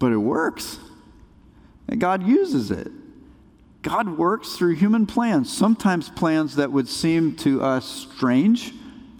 But 0.00 0.10
it 0.10 0.16
works. 0.18 0.80
And 1.86 2.00
God 2.00 2.26
uses 2.26 2.72
it. 2.72 2.90
God 3.82 4.18
works 4.18 4.56
through 4.56 4.74
human 4.74 5.06
plans, 5.06 5.50
sometimes 5.50 6.10
plans 6.10 6.56
that 6.56 6.72
would 6.72 6.88
seem 6.88 7.36
to 7.36 7.62
us 7.62 8.08
strange, 8.12 8.74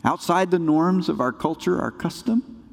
outside 0.04 0.50
the 0.50 0.58
norms 0.58 1.08
of 1.08 1.20
our 1.20 1.32
culture, 1.32 1.80
our 1.80 1.90
custom. 1.90 2.64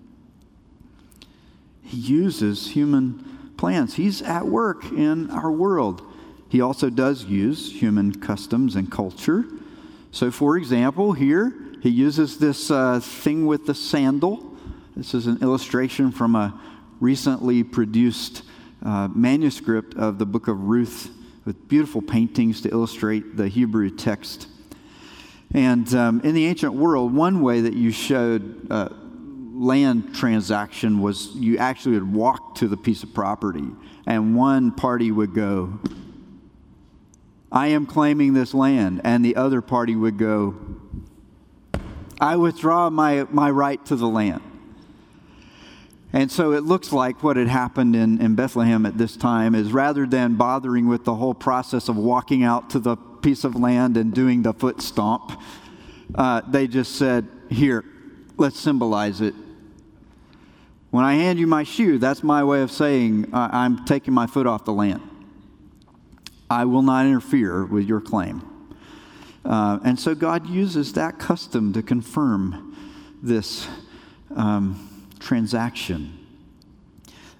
He 1.82 1.98
uses 1.98 2.72
human 2.72 3.54
plans. 3.56 3.96
He's 3.96 4.22
at 4.22 4.46
work 4.48 4.86
in 4.92 5.30
our 5.32 5.52
world. 5.52 6.02
He 6.50 6.60
also 6.60 6.90
does 6.90 7.26
use 7.26 7.72
human 7.72 8.20
customs 8.20 8.76
and 8.76 8.92
culture. 8.92 9.46
So, 10.12 10.32
for 10.32 10.58
example, 10.58 11.14
here 11.14 11.54
he 11.82 11.90
uses 11.90 12.38
this 12.38 12.70
uh, 12.70 13.00
thing 13.00 13.46
with 13.46 13.66
the 13.66 13.76
sandal. 13.76 14.56
This 14.96 15.14
is 15.14 15.28
an 15.28 15.42
illustration 15.42 16.12
from 16.12 16.36
a 16.36 16.60
recently 17.00 17.64
produced 17.64 18.44
uh, 18.84 19.08
manuscript 19.14 19.96
of 19.96 20.18
the 20.18 20.26
book 20.26 20.48
of 20.48 20.64
Ruth 20.64 21.12
with 21.46 21.68
beautiful 21.68 22.02
paintings 22.02 22.62
to 22.62 22.70
illustrate 22.70 23.38
the 23.38 23.48
Hebrew 23.48 23.90
text. 23.90 24.48
And 25.54 25.94
um, 25.96 26.22
in 26.22 26.36
the 26.36 26.46
ancient 26.46 26.74
world, 26.74 27.14
one 27.14 27.42
way 27.42 27.62
that 27.62 27.74
you 27.74 27.92
showed 27.92 28.70
uh, 28.70 28.90
land 29.54 30.14
transaction 30.14 31.00
was 31.00 31.34
you 31.36 31.58
actually 31.58 31.94
would 31.94 32.14
walk 32.14 32.56
to 32.56 32.68
the 32.68 32.78
piece 32.78 33.04
of 33.04 33.14
property, 33.14 33.68
and 34.06 34.36
one 34.36 34.72
party 34.72 35.12
would 35.12 35.34
go, 35.34 35.80
I 37.52 37.68
am 37.68 37.86
claiming 37.86 38.34
this 38.34 38.54
land, 38.54 39.02
and 39.04 39.24
the 39.24 39.38
other 39.38 39.62
party 39.62 39.96
would 39.96 40.18
go, 40.18 40.56
I 42.20 42.36
withdraw 42.36 42.90
my, 42.90 43.26
my 43.30 43.50
right 43.50 43.84
to 43.86 43.96
the 43.96 44.08
land. 44.08 44.42
And 46.14 46.32
so 46.32 46.54
it 46.54 46.64
looks 46.64 46.94
like 46.94 47.22
what 47.22 47.36
had 47.36 47.48
happened 47.48 47.96
in, 47.96 48.22
in 48.22 48.36
Bethlehem 48.36 48.86
at 48.86 48.98
this 48.98 49.18
time 49.18 49.54
is 49.54 49.74
rather 49.74 50.06
than 50.06 50.36
bothering 50.36 50.88
with 50.88 51.04
the 51.04 51.16
whole 51.16 51.34
process 51.34 51.90
of 51.90 51.98
walking 51.98 52.44
out 52.44 52.70
to 52.72 52.80
the 52.80 52.96
piece 52.96 53.44
of 53.44 53.56
land 53.56 53.98
and 53.98 54.14
doing 54.14 54.42
the 54.42 54.54
foot 54.54 54.82
stomp, 54.82 55.40
uh, 56.16 56.42
they 56.48 56.68
just 56.68 56.96
said, 56.96 57.28
Here, 57.50 57.84
let's 58.38 58.60
symbolize 58.60 59.20
it. 59.20 59.36
When 60.92 61.04
I 61.04 61.16
hand 61.16 61.38
you 61.40 61.48
my 61.48 61.64
shoe, 61.64 61.98
that's 61.98 62.24
my 62.24 62.44
way 62.44 62.62
of 62.62 62.72
saying 62.72 63.34
uh, 63.34 63.50
I'm 63.52 63.84
taking 63.84 64.14
my 64.14 64.28
foot 64.28 64.48
off 64.48 64.64
the 64.64 64.74
land. 64.74 65.02
I 66.50 66.64
will 66.64 66.82
not 66.82 67.06
interfere 67.06 67.66
with 67.66 67.86
your 67.86 68.00
claim. 68.00 68.42
Uh, 69.44 69.80
and 69.84 70.00
so 70.00 70.16
God 70.16 70.48
uses 70.48 70.94
that 70.94 71.20
custom 71.20 71.74
to 71.74 71.82
confirm 71.82 72.76
this. 73.22 73.68
Um, 74.34 74.97
transaction. 75.28 76.18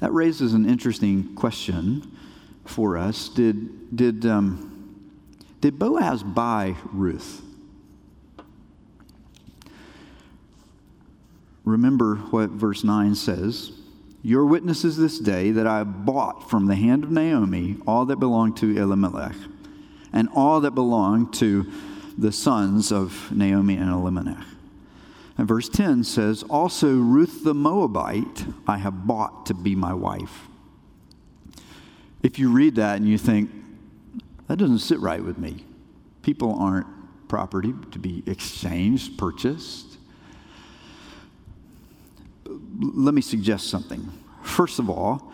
That 0.02 0.12
raises 0.12 0.54
an 0.54 0.70
interesting 0.70 1.34
question 1.36 2.18
for 2.66 2.98
us. 2.98 3.30
Did, 3.30 3.96
did, 3.96 4.26
um, 4.26 5.10
did 5.62 5.80
Boaz 5.80 6.22
buy 6.22 6.76
Ruth? 6.92 7.42
Remember 11.64 12.16
what 12.16 12.50
verse 12.50 12.84
9 12.84 13.16
says 13.16 13.72
Your 14.22 14.46
witnesses 14.46 14.98
this 14.98 15.18
day 15.18 15.52
that 15.52 15.66
I 15.66 15.84
bought 15.84 16.50
from 16.50 16.68
the 16.68 16.76
hand 16.76 17.06
of 17.06 17.12
Naomi 17.12 17.78
all 17.88 18.06
that 18.06 18.18
belonged 18.18 18.58
to 18.58 18.78
Elimelech, 18.78 19.36
and 20.12 20.28
all 20.36 20.60
that 20.62 20.72
belonged 20.72 21.34
to 21.36 21.72
the 22.18 22.34
sons 22.34 22.92
of 22.92 23.32
Naomi 23.32 23.78
and 23.78 23.90
Elimelech. 23.90 24.57
And 25.38 25.48
verse 25.48 25.70
10 25.70 26.04
says, 26.04 26.44
Also 26.50 26.96
Ruth 26.96 27.44
the 27.44 27.54
Moabite 27.54 28.46
I 28.68 28.78
have 28.78 29.06
bought 29.06 29.46
to 29.48 29.54
be 29.54 29.76
my 29.76 29.94
wife. 29.94 30.48
If 32.24 32.40
you 32.40 32.50
read 32.50 32.76
that 32.76 32.98
and 32.98 33.08
you 33.08 33.18
think, 33.18 33.52
that 34.48 34.58
doesn't 34.58 34.80
sit 34.80 35.00
right 35.00 35.24
with 35.24 35.38
me, 35.38 35.64
people 36.24 36.58
aren't 36.60 36.88
property 37.28 37.74
to 37.92 38.00
be 38.00 38.24
exchanged, 38.26 39.18
purchased 39.18 39.98
let 42.80 43.14
me 43.14 43.22
suggest 43.22 43.70
something. 43.70 44.12
First 44.44 44.80
of 44.80 44.90
all, 44.90 45.32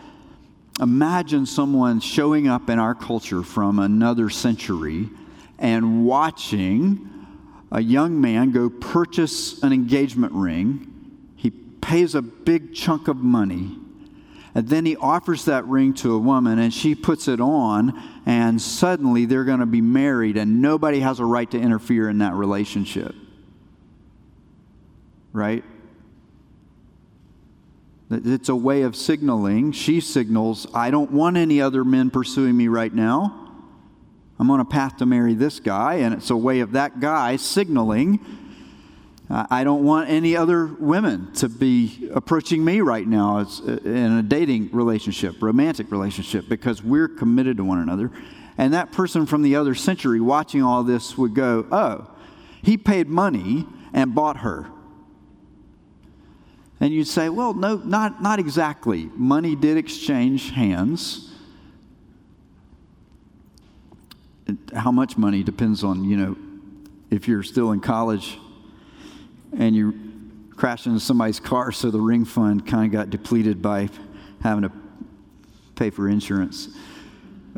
imagine 0.80 1.46
someone 1.46 2.00
showing 2.00 2.48
up 2.48 2.70
in 2.70 2.80
our 2.80 2.96
culture 2.96 3.44
from 3.44 3.80
another 3.80 4.30
century 4.30 5.10
and 5.60 6.06
watching 6.06 7.10
a 7.74 7.82
young 7.82 8.22
man 8.22 8.52
go 8.52 8.70
purchase 8.70 9.62
an 9.64 9.74
engagement 9.74 10.32
ring. 10.32 10.88
He 11.36 11.50
pays 11.50 12.14
a 12.14 12.22
big 12.22 12.76
chunk 12.76 13.08
of 13.08 13.18
money. 13.18 13.76
And 14.54 14.70
then 14.70 14.86
he 14.86 14.96
offers 14.96 15.46
that 15.46 15.66
ring 15.66 15.96
to 15.96 16.14
a 16.14 16.20
woman, 16.20 16.60
and 16.60 16.72
she 16.72 16.94
puts 16.94 17.28
it 17.28 17.42
on, 17.42 18.00
and 18.28 18.62
suddenly 18.62 19.26
they're 19.26 19.44
going 19.44 19.62
to 19.62 19.66
be 19.66 19.82
married, 19.82 20.38
and 20.38 20.62
nobody 20.62 21.00
has 21.00 21.20
a 21.20 21.26
right 21.26 21.50
to 21.50 21.60
interfere 21.60 22.08
in 22.08 22.20
that 22.20 22.36
relationship. 22.36 23.16
Right? 25.32 25.64
It's 28.12 28.50
a 28.50 28.56
way 28.56 28.84
of 28.84 28.96
signaling. 28.96 29.72
She 29.72 30.00
signals, 30.00 30.68
I 30.76 30.92
don't 30.92 31.10
want 31.12 31.38
any 31.38 31.60
other 31.60 31.84
men 31.84 32.12
pursuing 32.12 32.56
me 32.56 32.68
right 32.68 32.94
now. 32.94 33.43
I'm 34.44 34.52
on 34.52 34.60
a 34.60 34.66
path 34.66 34.98
to 34.98 35.06
marry 35.06 35.36
this 35.36 35.62
guy. 35.62 35.94
And 36.00 36.14
it's 36.14 36.30
a 36.30 36.36
way 36.36 36.60
of 36.60 36.74
that 36.74 37.00
guy 37.00 37.38
signaling, 37.38 38.20
I 39.30 39.64
don't 39.64 39.86
want 39.86 40.10
any 40.10 40.36
other 40.36 40.66
women 40.66 41.32
to 41.36 41.48
be 41.48 42.10
approaching 42.14 42.66
me 42.66 42.82
right 42.82 43.08
now 43.08 43.38
as 43.38 43.62
uh, 43.62 43.78
in 43.86 44.12
a 44.12 44.22
dating 44.22 44.72
relationship, 44.74 45.42
romantic 45.42 45.90
relationship, 45.92 46.50
because 46.50 46.84
we're 46.84 47.08
committed 47.08 47.56
to 47.56 47.64
one 47.64 47.80
another. 47.80 48.12
And 48.58 48.74
that 48.74 48.92
person 48.92 49.26
from 49.26 49.44
the 49.44 49.56
other 49.56 49.76
century 49.76 50.20
watching 50.20 50.62
all 50.62 50.84
this 50.84 51.18
would 51.18 51.34
go, 51.34 51.66
Oh, 51.72 52.12
he 52.62 52.76
paid 52.76 53.08
money 53.08 53.66
and 53.94 54.14
bought 54.14 54.40
her. 54.40 54.68
And 56.82 56.94
you'd 56.94 57.08
say, 57.08 57.30
well, 57.30 57.54
no, 57.54 57.78
not, 57.78 58.22
not 58.22 58.40
exactly. 58.40 59.10
Money 59.16 59.56
did 59.56 59.78
exchange 59.78 60.52
hands. 60.52 61.33
How 64.76 64.92
much 64.92 65.18
money 65.18 65.44
depends 65.44 65.84
on, 65.84 66.04
you 66.04 66.18
know, 66.18 66.38
if 67.10 67.28
you're 67.28 67.44
still 67.44 67.72
in 67.72 67.80
college 67.80 68.38
and 69.58 69.76
you 69.76 69.94
crash 70.56 70.86
into 70.86 71.00
somebody's 71.00 71.40
car, 71.40 71.72
so 71.72 71.92
the 71.92 72.02
ring 72.02 72.26
fund 72.26 72.66
kind 72.66 72.86
of 72.86 72.92
got 72.92 73.10
depleted 73.10 73.62
by 73.62 73.90
having 74.42 74.64
to 74.64 74.72
pay 75.76 75.90
for 75.90 76.10
insurance. 76.10 76.70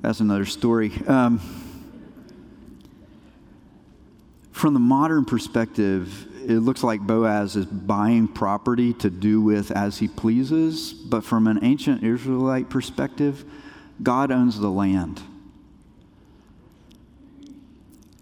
That's 0.02 0.20
another 0.20 0.46
story. 0.46 0.92
Um, 1.08 1.40
from 4.52 4.74
the 4.74 4.80
modern 4.80 5.26
perspective, 5.26 6.28
it 6.50 6.60
looks 6.60 6.84
like 6.84 7.02
Boaz 7.02 7.56
is 7.56 7.66
buying 7.66 8.28
property 8.28 8.94
to 8.96 9.10
do 9.10 9.42
with 9.42 9.72
as 9.72 9.98
he 9.98 10.08
pleases, 10.08 10.94
but 10.94 11.24
from 11.24 11.48
an 11.48 11.60
ancient 11.64 12.04
Israelite 12.04 12.70
perspective, 12.70 13.44
God 14.02 14.32
owns 14.32 14.60
the 14.60 14.70
land. 14.70 15.22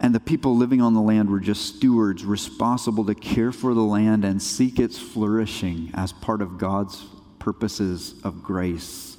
And 0.04 0.14
the 0.14 0.20
people 0.20 0.58
living 0.58 0.82
on 0.82 0.94
the 0.94 1.02
land 1.02 1.30
were 1.30 1.40
just 1.40 1.78
stewards 1.78 2.26
responsible 2.26 3.06
to 3.06 3.16
care 3.16 3.54
for 3.54 3.74
the 3.74 3.82
land 3.82 4.26
and 4.26 4.42
seek 4.42 4.78
its 4.78 5.00
flourishing 5.00 5.92
as 5.94 6.12
part 6.12 6.42
of 6.42 6.58
God's 6.58 7.06
purposes 7.40 8.14
of 8.22 8.44
grace 8.44 9.16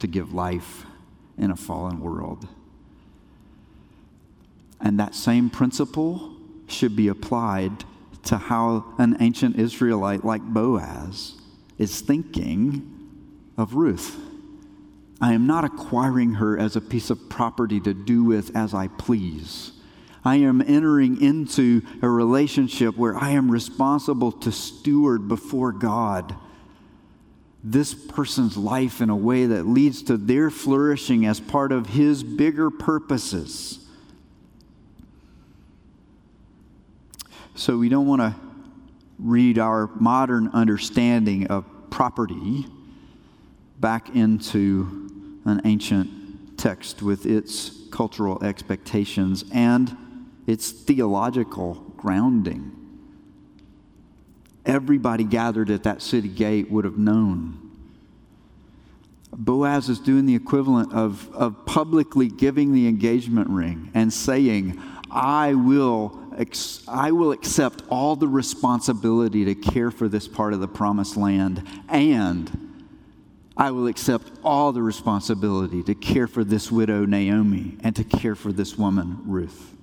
to 0.00 0.08
give 0.08 0.34
life 0.34 0.84
in 1.38 1.52
a 1.52 1.56
fallen 1.56 2.00
world. 2.00 2.48
And 4.80 4.98
that 4.98 5.14
same 5.14 5.48
principle 5.48 6.34
should 6.66 6.96
be 6.96 7.06
applied 7.06 7.84
to 8.24 8.36
how 8.36 8.94
an 8.98 9.16
ancient 9.20 9.56
Israelite 9.60 10.24
like 10.24 10.42
Boaz 10.42 11.34
is 11.78 12.00
thinking 12.00 12.90
of 13.56 13.74
Ruth. 13.74 14.18
I 15.20 15.32
am 15.32 15.46
not 15.46 15.64
acquiring 15.64 16.34
her 16.34 16.58
as 16.58 16.76
a 16.76 16.80
piece 16.80 17.10
of 17.10 17.28
property 17.28 17.80
to 17.80 17.94
do 17.94 18.24
with 18.24 18.54
as 18.56 18.74
I 18.74 18.88
please. 18.88 19.72
I 20.24 20.36
am 20.36 20.62
entering 20.62 21.20
into 21.20 21.82
a 22.02 22.08
relationship 22.08 22.96
where 22.96 23.16
I 23.16 23.30
am 23.30 23.50
responsible 23.50 24.32
to 24.32 24.50
steward 24.50 25.28
before 25.28 25.72
God 25.72 26.34
this 27.62 27.94
person's 27.94 28.56
life 28.56 29.00
in 29.00 29.08
a 29.08 29.16
way 29.16 29.46
that 29.46 29.66
leads 29.66 30.02
to 30.02 30.18
their 30.18 30.50
flourishing 30.50 31.24
as 31.24 31.40
part 31.40 31.72
of 31.72 31.88
His 31.88 32.22
bigger 32.22 32.70
purposes. 32.70 33.78
So 37.54 37.78
we 37.78 37.88
don't 37.88 38.06
want 38.06 38.20
to 38.20 38.34
read 39.18 39.58
our 39.58 39.86
modern 39.94 40.48
understanding 40.48 41.46
of 41.46 41.64
property 41.88 42.66
back 43.78 44.14
into 44.14 45.03
an 45.44 45.60
ancient 45.64 46.58
text 46.58 47.02
with 47.02 47.26
its 47.26 47.70
cultural 47.90 48.42
expectations 48.42 49.44
and 49.52 49.96
its 50.46 50.70
theological 50.70 51.74
grounding. 51.96 52.72
Everybody 54.66 55.24
gathered 55.24 55.70
at 55.70 55.82
that 55.82 56.02
city 56.02 56.28
gate 56.28 56.70
would 56.70 56.84
have 56.84 56.98
known. 56.98 57.60
Boaz 59.32 59.88
is 59.88 59.98
doing 59.98 60.26
the 60.26 60.34
equivalent 60.34 60.92
of, 60.92 61.28
of 61.34 61.66
publicly 61.66 62.28
giving 62.28 62.72
the 62.72 62.86
engagement 62.86 63.48
ring 63.50 63.90
and 63.94 64.12
saying, 64.12 64.80
I 65.10 65.54
will 65.54 66.20
I 66.88 67.12
will 67.12 67.30
accept 67.30 67.84
all 67.88 68.16
the 68.16 68.26
responsibility 68.26 69.44
to 69.44 69.54
care 69.54 69.92
for 69.92 70.08
this 70.08 70.26
part 70.26 70.52
of 70.52 70.58
the 70.58 70.66
promised 70.66 71.16
land, 71.16 71.62
and 71.88 72.63
I 73.56 73.70
will 73.70 73.86
accept 73.86 74.32
all 74.42 74.72
the 74.72 74.82
responsibility 74.82 75.82
to 75.84 75.94
care 75.94 76.26
for 76.26 76.42
this 76.42 76.72
widow, 76.72 77.04
Naomi, 77.04 77.76
and 77.80 77.94
to 77.96 78.04
care 78.04 78.34
for 78.34 78.52
this 78.52 78.76
woman, 78.76 79.18
Ruth. 79.24 79.74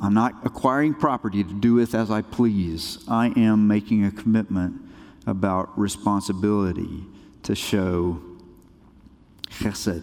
I'm 0.00 0.14
not 0.14 0.34
acquiring 0.44 0.94
property 0.94 1.44
to 1.44 1.52
do 1.52 1.74
with 1.74 1.94
as 1.94 2.10
I 2.10 2.22
please. 2.22 3.04
I 3.08 3.32
am 3.36 3.68
making 3.68 4.04
a 4.04 4.10
commitment 4.10 4.80
about 5.26 5.78
responsibility 5.78 7.04
to 7.42 7.54
show 7.54 8.20
chesed 9.48 10.02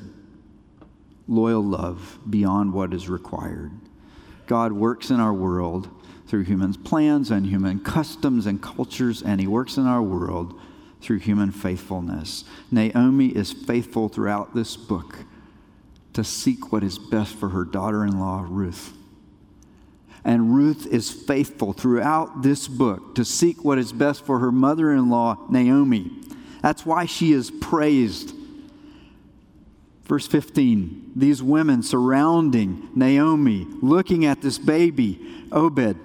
loyal 1.27 1.63
love 1.63 2.19
beyond 2.29 2.73
what 2.73 2.93
is 2.93 3.09
required. 3.09 3.71
God 4.47 4.73
works 4.73 5.09
in 5.09 5.19
our 5.19 5.33
world 5.33 5.89
through 6.31 6.45
human 6.45 6.73
plans 6.73 7.29
and 7.29 7.45
human 7.45 7.77
customs 7.81 8.45
and 8.45 8.63
cultures, 8.63 9.21
and 9.21 9.41
He 9.41 9.47
works 9.47 9.75
in 9.75 9.85
our 9.85 10.01
world 10.01 10.57
through 11.01 11.19
human 11.19 11.51
faithfulness. 11.51 12.45
Naomi 12.71 13.27
is 13.27 13.51
faithful 13.51 14.07
throughout 14.07 14.55
this 14.55 14.77
book 14.77 15.25
to 16.13 16.23
seek 16.23 16.71
what 16.71 16.85
is 16.85 16.97
best 16.97 17.35
for 17.35 17.49
her 17.49 17.65
daughter 17.65 18.05
in 18.05 18.17
law, 18.17 18.45
Ruth. 18.47 18.93
And 20.23 20.55
Ruth 20.55 20.87
is 20.87 21.11
faithful 21.11 21.73
throughout 21.73 22.43
this 22.43 22.69
book 22.69 23.13
to 23.15 23.25
seek 23.25 23.65
what 23.65 23.77
is 23.77 23.91
best 23.91 24.25
for 24.25 24.39
her 24.39 24.53
mother 24.53 24.93
in 24.93 25.09
law, 25.09 25.37
Naomi. 25.49 26.11
That's 26.61 26.85
why 26.85 27.07
she 27.07 27.33
is 27.33 27.51
praised 27.51 28.33
Verse 30.05 30.27
15 30.27 31.13
these 31.15 31.41
women 31.41 31.83
surrounding 31.83 32.89
Naomi, 32.93 33.65
looking 33.81 34.25
at 34.25 34.41
this 34.41 34.57
baby, 34.57 35.45
Obed, 35.53 35.97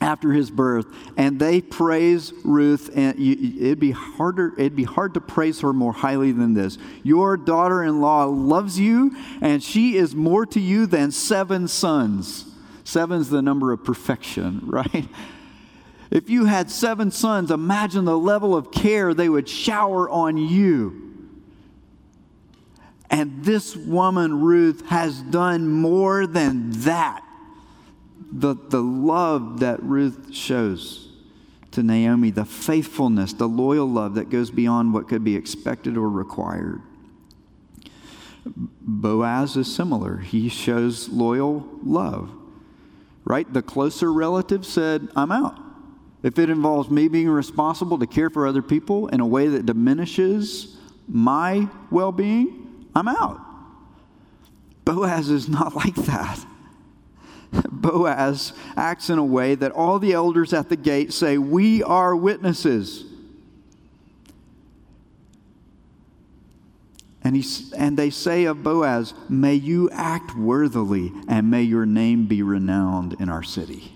after 0.00 0.32
his 0.32 0.50
birth, 0.50 0.86
and 1.16 1.38
they 1.38 1.60
praise 1.60 2.32
Ruth. 2.44 2.90
And 2.94 3.18
it'd 3.18 3.80
be 3.80 3.90
harder, 3.90 4.54
it'd 4.56 4.76
be 4.76 4.84
hard 4.84 5.14
to 5.14 5.20
praise 5.20 5.60
her 5.60 5.72
more 5.72 5.92
highly 5.92 6.32
than 6.32 6.54
this. 6.54 6.78
Your 7.02 7.36
daughter-in-law 7.36 8.26
loves 8.26 8.78
you, 8.78 9.14
and 9.40 9.62
she 9.62 9.96
is 9.96 10.14
more 10.14 10.46
to 10.46 10.60
you 10.60 10.86
than 10.86 11.10
seven 11.10 11.68
sons. 11.68 12.46
Seven's 12.84 13.30
the 13.30 13.42
number 13.42 13.72
of 13.72 13.84
perfection, 13.84 14.60
right? 14.64 15.08
If 16.10 16.28
you 16.28 16.46
had 16.46 16.70
seven 16.70 17.10
sons, 17.10 17.50
imagine 17.50 18.04
the 18.04 18.18
level 18.18 18.56
of 18.56 18.72
care 18.72 19.14
they 19.14 19.28
would 19.28 19.48
shower 19.48 20.10
on 20.10 20.36
you. 20.36 21.06
And 23.10 23.44
this 23.44 23.76
woman, 23.76 24.40
Ruth, 24.40 24.86
has 24.86 25.20
done 25.20 25.68
more 25.68 26.26
than 26.26 26.70
that. 26.82 27.24
The, 28.32 28.54
the 28.54 28.80
love 28.80 29.60
that 29.60 29.82
Ruth 29.82 30.34
shows. 30.34 31.08
to 31.72 31.82
Naomi 31.82 32.30
the 32.30 32.44
faithfulness, 32.44 33.32
the 33.32 33.48
loyal 33.48 33.88
love 33.88 34.14
that 34.14 34.28
goes 34.28 34.50
beyond 34.50 34.92
what 34.92 35.08
could 35.08 35.22
be 35.22 35.36
expected 35.36 35.96
or 35.96 36.08
required. 36.08 36.82
Boaz 38.44 39.56
is 39.56 39.72
similar. 39.72 40.16
He 40.18 40.48
shows 40.48 41.08
loyal 41.08 41.68
love, 41.84 42.30
right? 43.24 43.50
The 43.52 43.62
closer 43.62 44.12
relative 44.12 44.66
said, 44.66 45.08
I'm 45.14 45.30
out. 45.30 45.58
If 46.22 46.38
it 46.38 46.50
involves 46.50 46.90
me 46.90 47.08
being 47.08 47.28
responsible 47.28 47.98
to 47.98 48.06
care 48.06 48.30
for 48.30 48.46
other 48.46 48.62
people 48.62 49.08
in 49.08 49.20
a 49.20 49.26
way 49.26 49.48
that 49.48 49.66
diminishes 49.66 50.76
my 51.08 51.68
well 51.90 52.12
being, 52.12 52.86
I'm 52.94 53.08
out. 53.08 53.40
Boaz 54.84 55.30
is 55.30 55.48
not 55.48 55.74
like 55.84 55.94
that. 55.94 56.44
Boaz 57.70 58.52
acts 58.76 59.10
in 59.10 59.18
a 59.18 59.24
way 59.24 59.54
that 59.54 59.72
all 59.72 59.98
the 59.98 60.12
elders 60.12 60.52
at 60.52 60.68
the 60.68 60.76
gate 60.76 61.12
say, 61.12 61.38
We 61.38 61.82
are 61.82 62.14
witnesses. 62.14 63.04
And, 67.22 67.36
he, 67.36 67.44
and 67.76 67.98
they 67.98 68.10
say 68.10 68.44
of 68.44 68.62
Boaz, 68.62 69.14
May 69.28 69.54
you 69.54 69.90
act 69.90 70.36
worthily, 70.36 71.12
and 71.28 71.50
may 71.50 71.62
your 71.62 71.86
name 71.86 72.26
be 72.26 72.42
renowned 72.42 73.14
in 73.20 73.28
our 73.28 73.42
city. 73.42 73.92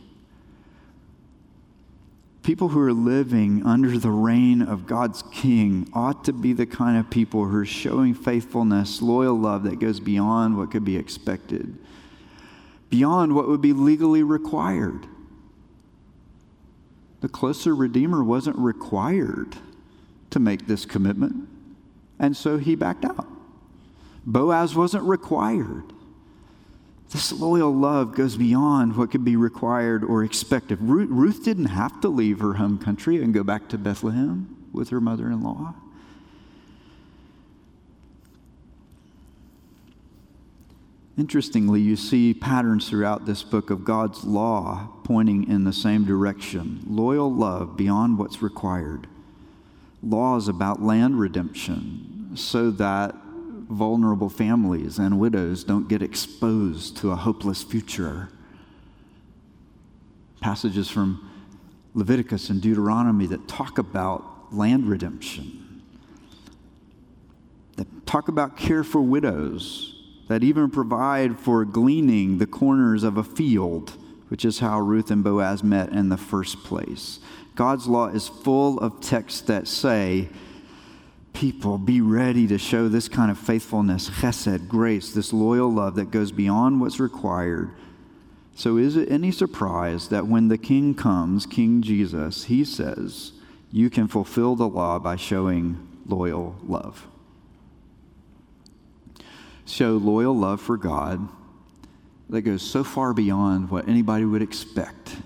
People 2.43 2.69
who 2.69 2.81
are 2.81 2.93
living 2.93 3.65
under 3.65 3.97
the 3.97 4.11
reign 4.11 4.61
of 4.61 4.87
God's 4.87 5.23
king 5.33 5.89
ought 5.95 6.25
to 6.27 6.33
be 6.35 6.53
the 6.53 6.67
kind 6.67 6.99
of 6.99 7.09
people 7.09 7.47
who 7.47 7.57
are 7.57 7.65
showing 7.65 8.13
faithfulness, 8.13 9.01
loyal 9.01 9.35
love 9.35 9.63
that 9.63 9.79
goes 9.79 9.99
beyond 9.99 10.59
what 10.59 10.71
could 10.71 10.85
be 10.85 10.99
expected, 10.99 11.79
beyond 12.91 13.35
what 13.35 13.49
would 13.49 13.61
be 13.61 13.73
legally 13.73 14.23
required. 14.23 15.07
The 17.21 17.29
closer 17.29 17.75
Redeemer 17.75 18.23
wasn't 18.23 18.59
required 18.59 19.57
to 20.31 20.39
make 20.39 20.67
this 20.67 20.85
commitment, 20.85 21.49
and 22.19 22.37
so 22.37 22.59
he 22.59 22.75
backed 22.75 23.05
out. 23.05 23.27
Boaz 24.27 24.75
wasn't 24.75 25.05
required. 25.05 25.85
This 27.11 27.31
loyal 27.33 27.73
love 27.73 28.15
goes 28.15 28.37
beyond 28.37 28.97
what 28.97 29.11
could 29.11 29.25
be 29.25 29.37
required 29.37 30.03
or 30.03 30.25
expected. 30.25 30.79
Ruth, 30.81 31.45
didn't 31.45 31.67
have 31.67 32.01
to 32.01 32.09
leave 32.09 32.41
her 32.41 32.55
home 32.55 32.79
country 32.79 33.23
and 33.23 33.33
go 33.33 33.45
back 33.45 33.69
to 33.69 33.79
Bethlehem 33.79 34.69
with 34.73 34.89
her 34.89 35.01
mother 35.01 35.27
in 35.27 35.43
law. 35.43 35.75
Interestingly, 41.17 41.81
you 41.81 41.95
see 41.95 42.35
patterns 42.35 42.89
throughout 42.89 43.25
this 43.25 43.45
book 43.45 43.71
of 43.71 43.85
God's 43.85 44.25
law 44.25 44.89
pointing 45.05 45.49
in 45.49 45.63
the 45.65 45.73
same 45.73 46.05
direction 46.05 46.83
loyal 46.89 47.33
love 47.33 47.77
beyond 47.77 48.19
what's 48.19 48.43
required. 48.43 49.07
Laws 50.03 50.49
about 50.49 50.83
land 50.83 51.21
redemption 51.21 52.33
so 52.35 52.71
that 52.73 53.15
vulnerable 53.71 54.29
families 54.29 54.99
and 54.99 55.19
widows 55.21 55.63
don't 55.63 55.89
get 55.89 56.03
exposed 56.03 56.97
to 56.97 57.13
a 57.13 57.17
hopeless 57.17 57.63
future. 57.63 58.29
Passages 60.41 60.91
from 60.91 61.31
Leviticus 61.95 62.51
and 62.51 62.61
Deuteronomy 62.61 63.27
that 63.27 63.47
talk 63.47 63.79
about 63.79 64.53
land 64.53 64.87
redemption, 64.89 65.83
that 67.77 67.87
talk 68.05 68.27
about 68.29 68.57
care 68.57 68.85
for 68.85 69.01
widows, 69.01 69.94
that 70.35 70.43
even 70.43 70.69
provide 70.69 71.39
for 71.39 71.65
gleaning 71.65 72.39
the 72.39 72.47
corners 72.47 73.05
of 73.05 73.17
a 73.17 73.23
field, 73.23 73.93
which 74.27 74.45
is 74.45 74.59
how 74.59 74.81
Ruth 74.81 75.09
and 75.13 75.23
Boaz 75.23 75.63
met 75.63 75.91
in 75.91 76.09
the 76.09 76.17
first 76.17 76.65
place. 76.65 77.21
God's 77.55 77.87
law 77.87 78.09
is 78.09 78.27
full 78.27 78.81
of 78.81 79.01
texts 79.01 79.43
that 79.43 79.69
say, 79.69 80.29
people 81.35 81.79
be 81.79 82.01
ready 82.01 82.49
to 82.49 82.59
show 82.59 82.89
this 82.89 83.07
kind 83.07 83.31
of 83.31 83.39
faithfulness, 83.39 84.11
chesed, 84.11 84.67
grace, 84.67 85.13
this 85.13 85.33
loyal 85.33 85.73
love 85.73 85.95
that 85.95 86.11
goes 86.11 86.33
beyond 86.33 86.81
what's 86.81 86.99
required. 86.99 87.71
So, 88.57 88.77
is 88.77 88.97
it 88.97 89.13
any 89.13 89.31
surprise 89.31 90.09
that 90.09 90.27
when 90.27 90.49
the 90.49 90.59
king 90.59 90.97
comes, 90.97 91.47
King 91.47 91.81
Jesus, 91.81 92.47
he 92.47 92.65
says, 92.65 93.35
you 93.71 93.89
can 93.89 94.09
fulfill 94.09 94.57
the 94.57 94.69
law 94.69 94.99
by 94.99 95.15
showing 95.15 95.87
loyal 96.05 96.57
love? 96.67 97.07
Show 99.67 99.93
loyal 99.93 100.37
love 100.37 100.61
for 100.61 100.77
God 100.77 101.29
that 102.29 102.43
goes 102.43 102.63
so 102.63 102.85
far 102.85 103.15
beyond 103.15 103.71
what 103.71 103.89
anybody 103.89 104.25
would 104.25 104.43
expect 104.43 105.17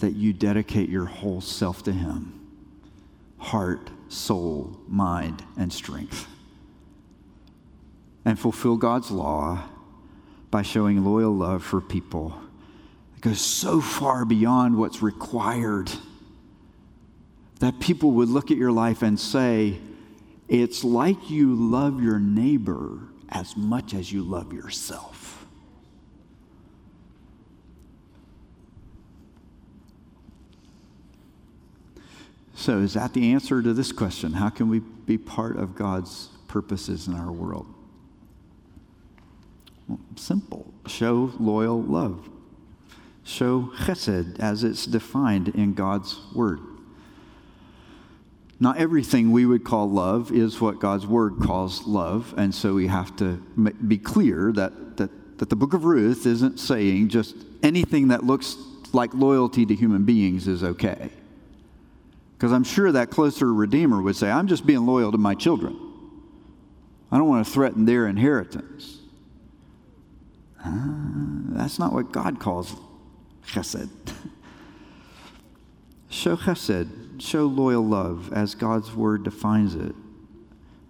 that 0.00 0.14
you 0.14 0.32
dedicate 0.32 0.88
your 0.88 1.04
whole 1.04 1.40
self 1.40 1.82
to 1.84 1.92
Him 1.92 2.36
heart, 3.38 3.90
soul, 4.08 4.78
mind, 4.86 5.42
and 5.56 5.72
strength. 5.72 6.26
And 8.24 8.38
fulfill 8.38 8.76
God's 8.76 9.10
law 9.10 9.64
by 10.50 10.60
showing 10.60 11.02
loyal 11.04 11.34
love 11.34 11.64
for 11.64 11.80
people. 11.80 12.38
that 13.14 13.22
goes 13.22 13.40
so 13.40 13.80
far 13.80 14.26
beyond 14.26 14.76
what's 14.76 15.00
required 15.00 15.90
that 17.60 17.78
people 17.80 18.12
would 18.12 18.28
look 18.28 18.50
at 18.50 18.56
your 18.56 18.72
life 18.72 19.02
and 19.02 19.18
say, 19.18 19.78
It's 20.48 20.84
like 20.84 21.30
you 21.30 21.54
love 21.54 22.02
your 22.02 22.18
neighbor 22.18 23.09
as 23.30 23.56
much 23.56 23.94
as 23.94 24.12
you 24.12 24.22
love 24.22 24.52
yourself. 24.52 25.46
So, 32.54 32.80
is 32.80 32.92
that 32.92 33.14
the 33.14 33.32
answer 33.32 33.62
to 33.62 33.72
this 33.72 33.90
question? 33.90 34.34
How 34.34 34.50
can 34.50 34.68
we 34.68 34.80
be 34.80 35.16
part 35.16 35.56
of 35.56 35.74
God's 35.74 36.28
purposes 36.46 37.08
in 37.08 37.14
our 37.14 37.32
world? 37.32 37.66
Well, 39.88 39.98
simple. 40.16 40.74
Show 40.86 41.32
loyal 41.40 41.80
love. 41.80 42.28
Show 43.24 43.72
chesed 43.78 44.38
as 44.40 44.62
it's 44.62 44.84
defined 44.84 45.48
in 45.48 45.72
God's 45.72 46.20
word. 46.34 46.60
Not 48.62 48.76
everything 48.76 49.32
we 49.32 49.46
would 49.46 49.64
call 49.64 49.90
love 49.90 50.30
is 50.30 50.60
what 50.60 50.78
God's 50.78 51.06
word 51.06 51.36
calls 51.42 51.86
love, 51.86 52.34
and 52.36 52.54
so 52.54 52.74
we 52.74 52.88
have 52.88 53.16
to 53.16 53.36
be 53.88 53.96
clear 53.96 54.52
that, 54.52 54.98
that, 54.98 55.38
that 55.38 55.48
the 55.48 55.56
book 55.56 55.72
of 55.72 55.86
Ruth 55.86 56.26
isn't 56.26 56.60
saying 56.60 57.08
just 57.08 57.34
anything 57.62 58.08
that 58.08 58.22
looks 58.22 58.58
like 58.92 59.14
loyalty 59.14 59.64
to 59.64 59.74
human 59.74 60.04
beings 60.04 60.46
is 60.46 60.62
okay. 60.62 61.10
Because 62.36 62.52
I'm 62.52 62.64
sure 62.64 62.92
that 62.92 63.10
closer 63.10 63.52
Redeemer 63.52 64.02
would 64.02 64.16
say, 64.16 64.30
I'm 64.30 64.46
just 64.46 64.66
being 64.66 64.84
loyal 64.84 65.10
to 65.12 65.18
my 65.18 65.34
children. 65.34 65.78
I 67.10 67.16
don't 67.16 67.28
want 67.28 67.46
to 67.46 67.52
threaten 67.52 67.86
their 67.86 68.06
inheritance. 68.06 68.98
Uh, 70.62 70.88
that's 71.50 71.78
not 71.78 71.92
what 71.92 72.12
God 72.12 72.38
calls 72.38 72.76
chesed. 73.46 73.88
show 76.10 76.36
chesed, 76.36 77.09
show 77.22 77.46
loyal 77.46 77.84
love 77.84 78.32
as 78.32 78.54
God's 78.54 78.94
word 78.94 79.22
defines 79.22 79.74
it. 79.74 79.94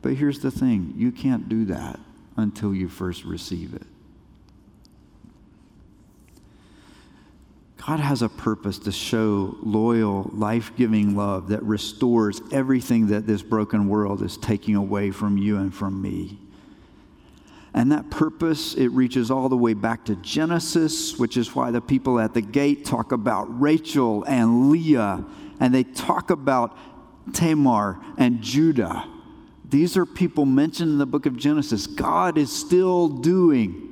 But 0.03 0.15
here's 0.15 0.41
the 0.41 0.51
thing 0.51 0.95
you 0.97 1.13
can't 1.13 1.49
do 1.49 1.65
that 1.67 2.01
until 2.37 2.75
you 2.75 2.89
first 2.89 3.25
receive 3.25 3.75
it. 3.75 3.87
God 7.87 8.01
has 8.01 8.21
a 8.21 8.29
purpose 8.29 8.79
to 8.81 8.93
show 8.93 9.57
loyal, 9.63 10.31
life 10.35 10.73
giving 10.77 11.17
love 11.17 11.49
that 11.49 11.63
restores 11.63 12.41
everything 12.53 13.07
that 13.09 13.27
this 13.27 13.43
broken 13.43 13.89
world 13.89 14.23
is 14.23 14.37
taking 14.37 14.77
away 14.77 15.11
from 15.11 15.39
you 15.39 15.57
and 15.57 15.75
from 15.75 16.01
me. 16.01 16.39
And 17.73 17.91
that 17.93 18.11
purpose, 18.11 18.75
it 18.75 18.89
reaches 18.89 19.31
all 19.31 19.49
the 19.49 19.57
way 19.57 19.75
back 19.75 20.05
to 20.07 20.17
Genesis, 20.17 21.19
which 21.19 21.37
is 21.37 21.55
why 21.55 21.71
the 21.71 21.81
people 21.81 22.19
at 22.19 22.35
the 22.35 22.43
gate 22.43 22.85
talk 22.85 23.13
about 23.13 23.61
Rachel 23.61 24.25
and 24.25 24.71
Leah, 24.71 25.25
and 25.61 25.75
they 25.75 25.85
talk 25.85 26.31
about 26.31 26.77
Tamar 27.33 28.01
and 28.17 28.43
Judah. 28.43 29.07
These 29.69 29.97
are 29.97 30.05
people 30.05 30.47
mentioned 30.47 30.91
in 30.91 30.99
the 30.99 31.07
book 31.07 31.27
of 31.27 31.37
Genesis. 31.37 31.87
God 31.87 32.37
is 32.37 32.51
still 32.51 33.09
doing 33.09 33.91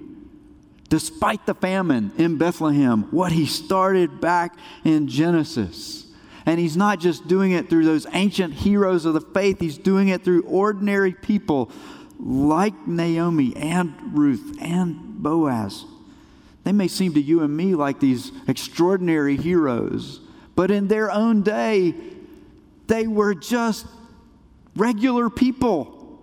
despite 0.89 1.45
the 1.47 1.55
famine 1.55 2.13
in 2.17 2.39
Bethlehem, 2.39 3.03
what 3.11 3.33
he 3.33 3.47
started 3.47 4.21
back 4.21 4.57
in 4.85 5.07
Genesis. 5.07 6.07
And 6.47 6.59
he's 6.59 6.77
not 6.77 6.99
just 6.99 7.29
doing 7.29 7.53
it 7.53 7.69
through 7.69 7.85
those 7.85 8.07
ancient 8.13 8.55
heroes 8.55 9.05
of 9.05 9.15
the 9.15 9.21
faith, 9.21 9.61
he's 9.61 9.77
doing 9.77 10.09
it 10.09 10.25
through 10.25 10.43
ordinary 10.43 11.13
people 11.13 11.71
like 12.19 12.87
Naomi 12.87 13.55
and 13.55 13.95
Ruth 14.17 14.57
and 14.61 15.23
Boaz. 15.23 15.85
They 16.65 16.73
may 16.73 16.89
seem 16.89 17.15
to 17.15 17.21
you 17.21 17.43
and 17.43 17.57
me 17.57 17.75
like 17.75 18.01
these 18.01 18.33
extraordinary 18.49 19.37
heroes, 19.37 20.21
but 20.59 20.73
in 20.73 20.89
their 20.89 21.09
own 21.09 21.43
day, 21.43 21.95
they 22.89 23.07
were 23.07 23.33
just 23.33 23.87
regular 24.75 25.31
people 25.31 26.19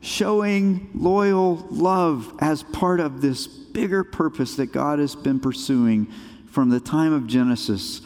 showing 0.00 0.90
loyal 0.96 1.64
love 1.70 2.34
as 2.40 2.64
part 2.64 2.98
of 2.98 3.20
this 3.20 3.46
bigger 3.46 4.02
purpose 4.02 4.56
that 4.56 4.72
God 4.72 4.98
has 4.98 5.14
been 5.14 5.38
pursuing 5.38 6.12
from 6.48 6.70
the 6.70 6.80
time 6.80 7.12
of 7.12 7.28
Genesis 7.28 8.02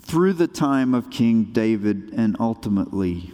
through 0.00 0.32
the 0.32 0.48
time 0.48 0.94
of 0.94 1.10
King 1.10 1.44
David 1.52 2.14
and 2.16 2.34
ultimately 2.40 3.30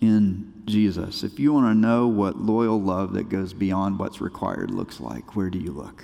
in 0.00 0.52
Jesus. 0.64 1.22
If 1.22 1.38
you 1.38 1.52
want 1.52 1.72
to 1.72 1.78
know 1.78 2.08
what 2.08 2.38
loyal 2.38 2.82
love 2.82 3.12
that 3.12 3.28
goes 3.28 3.52
beyond 3.52 4.00
what's 4.00 4.20
required 4.20 4.72
looks 4.72 4.98
like, 4.98 5.36
where 5.36 5.48
do 5.48 5.60
you 5.60 5.70
look? 5.70 6.02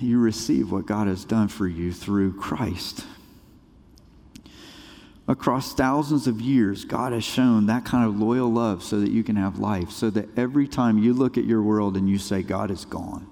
You 0.00 0.18
receive 0.18 0.70
what 0.70 0.86
God 0.86 1.08
has 1.08 1.24
done 1.24 1.48
for 1.48 1.66
you 1.66 1.92
through 1.92 2.34
Christ. 2.34 3.04
Across 5.26 5.74
thousands 5.74 6.26
of 6.26 6.40
years, 6.40 6.86
God 6.86 7.12
has 7.12 7.22
shown 7.22 7.66
that 7.66 7.84
kind 7.84 8.06
of 8.06 8.18
loyal 8.18 8.50
love 8.50 8.82
so 8.82 8.98
that 9.00 9.10
you 9.10 9.22
can 9.22 9.36
have 9.36 9.58
life, 9.58 9.90
so 9.90 10.08
that 10.10 10.38
every 10.38 10.66
time 10.66 10.96
you 10.96 11.12
look 11.12 11.36
at 11.36 11.44
your 11.44 11.60
world 11.60 11.98
and 11.98 12.08
you 12.08 12.16
say, 12.18 12.42
God 12.42 12.70
is 12.70 12.86
gone, 12.86 13.26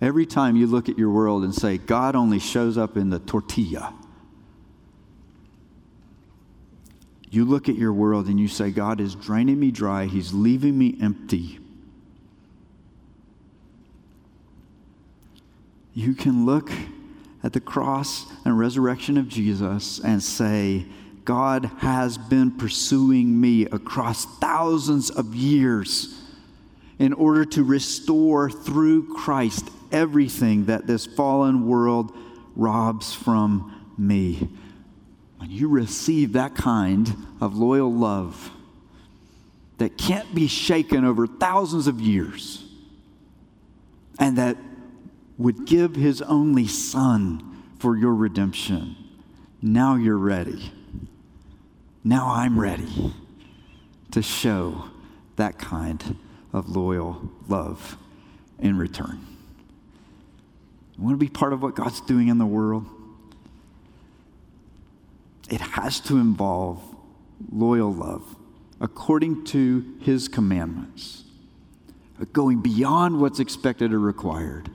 every 0.00 0.26
time 0.26 0.54
you 0.54 0.68
look 0.68 0.88
at 0.88 0.96
your 0.96 1.10
world 1.10 1.42
and 1.42 1.52
say, 1.52 1.76
God 1.76 2.14
only 2.14 2.38
shows 2.38 2.78
up 2.78 2.96
in 2.96 3.10
the 3.10 3.18
tortilla, 3.18 3.92
you 7.30 7.44
look 7.44 7.68
at 7.68 7.74
your 7.74 7.92
world 7.92 8.28
and 8.28 8.38
you 8.38 8.46
say, 8.46 8.70
God 8.70 9.00
is 9.00 9.16
draining 9.16 9.58
me 9.58 9.72
dry, 9.72 10.06
He's 10.06 10.32
leaving 10.32 10.78
me 10.78 10.96
empty. 11.02 11.58
You 15.98 16.14
can 16.14 16.46
look 16.46 16.70
at 17.42 17.52
the 17.52 17.60
cross 17.60 18.24
and 18.44 18.56
resurrection 18.56 19.16
of 19.16 19.26
Jesus 19.28 19.98
and 19.98 20.22
say, 20.22 20.86
God 21.24 21.64
has 21.78 22.16
been 22.16 22.52
pursuing 22.52 23.40
me 23.40 23.64
across 23.64 24.24
thousands 24.38 25.10
of 25.10 25.34
years 25.34 26.16
in 27.00 27.12
order 27.12 27.44
to 27.46 27.64
restore 27.64 28.48
through 28.48 29.12
Christ 29.12 29.70
everything 29.90 30.66
that 30.66 30.86
this 30.86 31.04
fallen 31.04 31.66
world 31.66 32.16
robs 32.54 33.12
from 33.12 33.92
me. 33.98 34.48
When 35.38 35.50
you 35.50 35.66
receive 35.66 36.34
that 36.34 36.54
kind 36.54 37.12
of 37.40 37.56
loyal 37.56 37.92
love 37.92 38.52
that 39.78 39.98
can't 39.98 40.32
be 40.32 40.46
shaken 40.46 41.04
over 41.04 41.26
thousands 41.26 41.88
of 41.88 42.00
years 42.00 42.64
and 44.20 44.38
that 44.38 44.56
would 45.38 45.64
give 45.64 45.94
his 45.94 46.20
only 46.22 46.66
son 46.66 47.62
for 47.78 47.96
your 47.96 48.12
redemption. 48.12 48.96
Now 49.62 49.94
you're 49.94 50.18
ready. 50.18 50.72
Now 52.02 52.32
I'm 52.34 52.58
ready 52.58 53.14
to 54.10 54.20
show 54.20 54.90
that 55.36 55.58
kind 55.58 56.18
of 56.52 56.68
loyal 56.68 57.30
love 57.48 57.96
in 58.58 58.76
return. 58.76 59.24
You 60.96 61.04
want 61.04 61.14
to 61.14 61.18
be 61.18 61.28
part 61.28 61.52
of 61.52 61.62
what 61.62 61.76
God's 61.76 62.00
doing 62.00 62.26
in 62.26 62.38
the 62.38 62.46
world? 62.46 62.86
It 65.48 65.60
has 65.60 66.00
to 66.00 66.18
involve 66.18 66.82
loyal 67.52 67.94
love 67.94 68.36
according 68.80 69.44
to 69.44 69.84
his 70.00 70.28
commandments, 70.28 71.24
going 72.32 72.60
beyond 72.60 73.20
what's 73.20 73.38
expected 73.38 73.92
or 73.92 74.00
required 74.00 74.70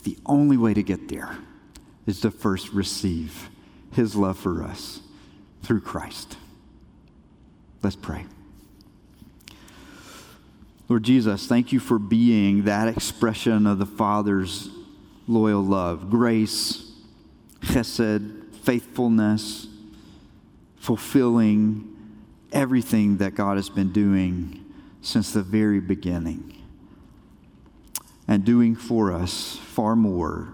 the 0.00 0.18
only 0.26 0.56
way 0.56 0.74
to 0.74 0.82
get 0.82 1.08
there 1.08 1.38
is 2.06 2.20
to 2.20 2.30
first 2.30 2.72
receive 2.72 3.50
his 3.92 4.16
love 4.16 4.38
for 4.38 4.62
us 4.62 5.00
through 5.62 5.80
Christ. 5.80 6.36
Let's 7.82 7.96
pray. 7.96 8.24
Lord 10.88 11.02
Jesus, 11.02 11.46
thank 11.46 11.72
you 11.72 11.80
for 11.80 11.98
being 11.98 12.64
that 12.64 12.88
expression 12.88 13.66
of 13.66 13.78
the 13.78 13.86
Father's 13.86 14.70
loyal 15.26 15.62
love, 15.62 16.08
grace, 16.08 16.90
chesed, 17.60 18.54
faithfulness, 18.62 19.66
fulfilling 20.76 21.94
everything 22.52 23.18
that 23.18 23.34
God 23.34 23.56
has 23.56 23.68
been 23.68 23.92
doing 23.92 24.64
since 25.02 25.32
the 25.32 25.42
very 25.42 25.80
beginning 25.80 26.57
and 28.28 28.44
doing 28.44 28.76
for 28.76 29.10
us 29.10 29.56
far 29.56 29.96
more 29.96 30.52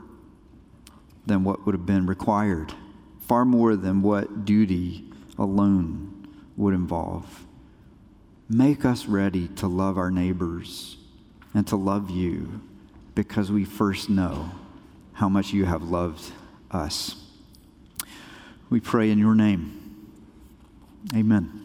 than 1.26 1.42
what 1.42 1.66
would 1.66 1.74
have 1.74 1.84
been 1.84 2.06
required, 2.06 2.72
far 3.20 3.44
more 3.44 3.74
than 3.74 4.00
what 4.00 4.44
duty 4.44 5.04
alone 5.36 6.28
would 6.56 6.72
involve. 6.72 7.44
Make 8.48 8.84
us 8.84 9.06
ready 9.06 9.48
to 9.48 9.66
love 9.66 9.98
our 9.98 10.10
neighbors 10.10 10.96
and 11.52 11.66
to 11.66 11.76
love 11.76 12.10
you 12.10 12.60
because 13.14 13.50
we 13.50 13.64
first 13.64 14.08
know 14.08 14.50
how 15.14 15.28
much 15.28 15.52
you 15.52 15.64
have 15.64 15.82
loved 15.82 16.32
us. 16.70 17.16
We 18.70 18.80
pray 18.80 19.10
in 19.10 19.18
your 19.18 19.34
name. 19.34 19.80
Amen. 21.14 21.63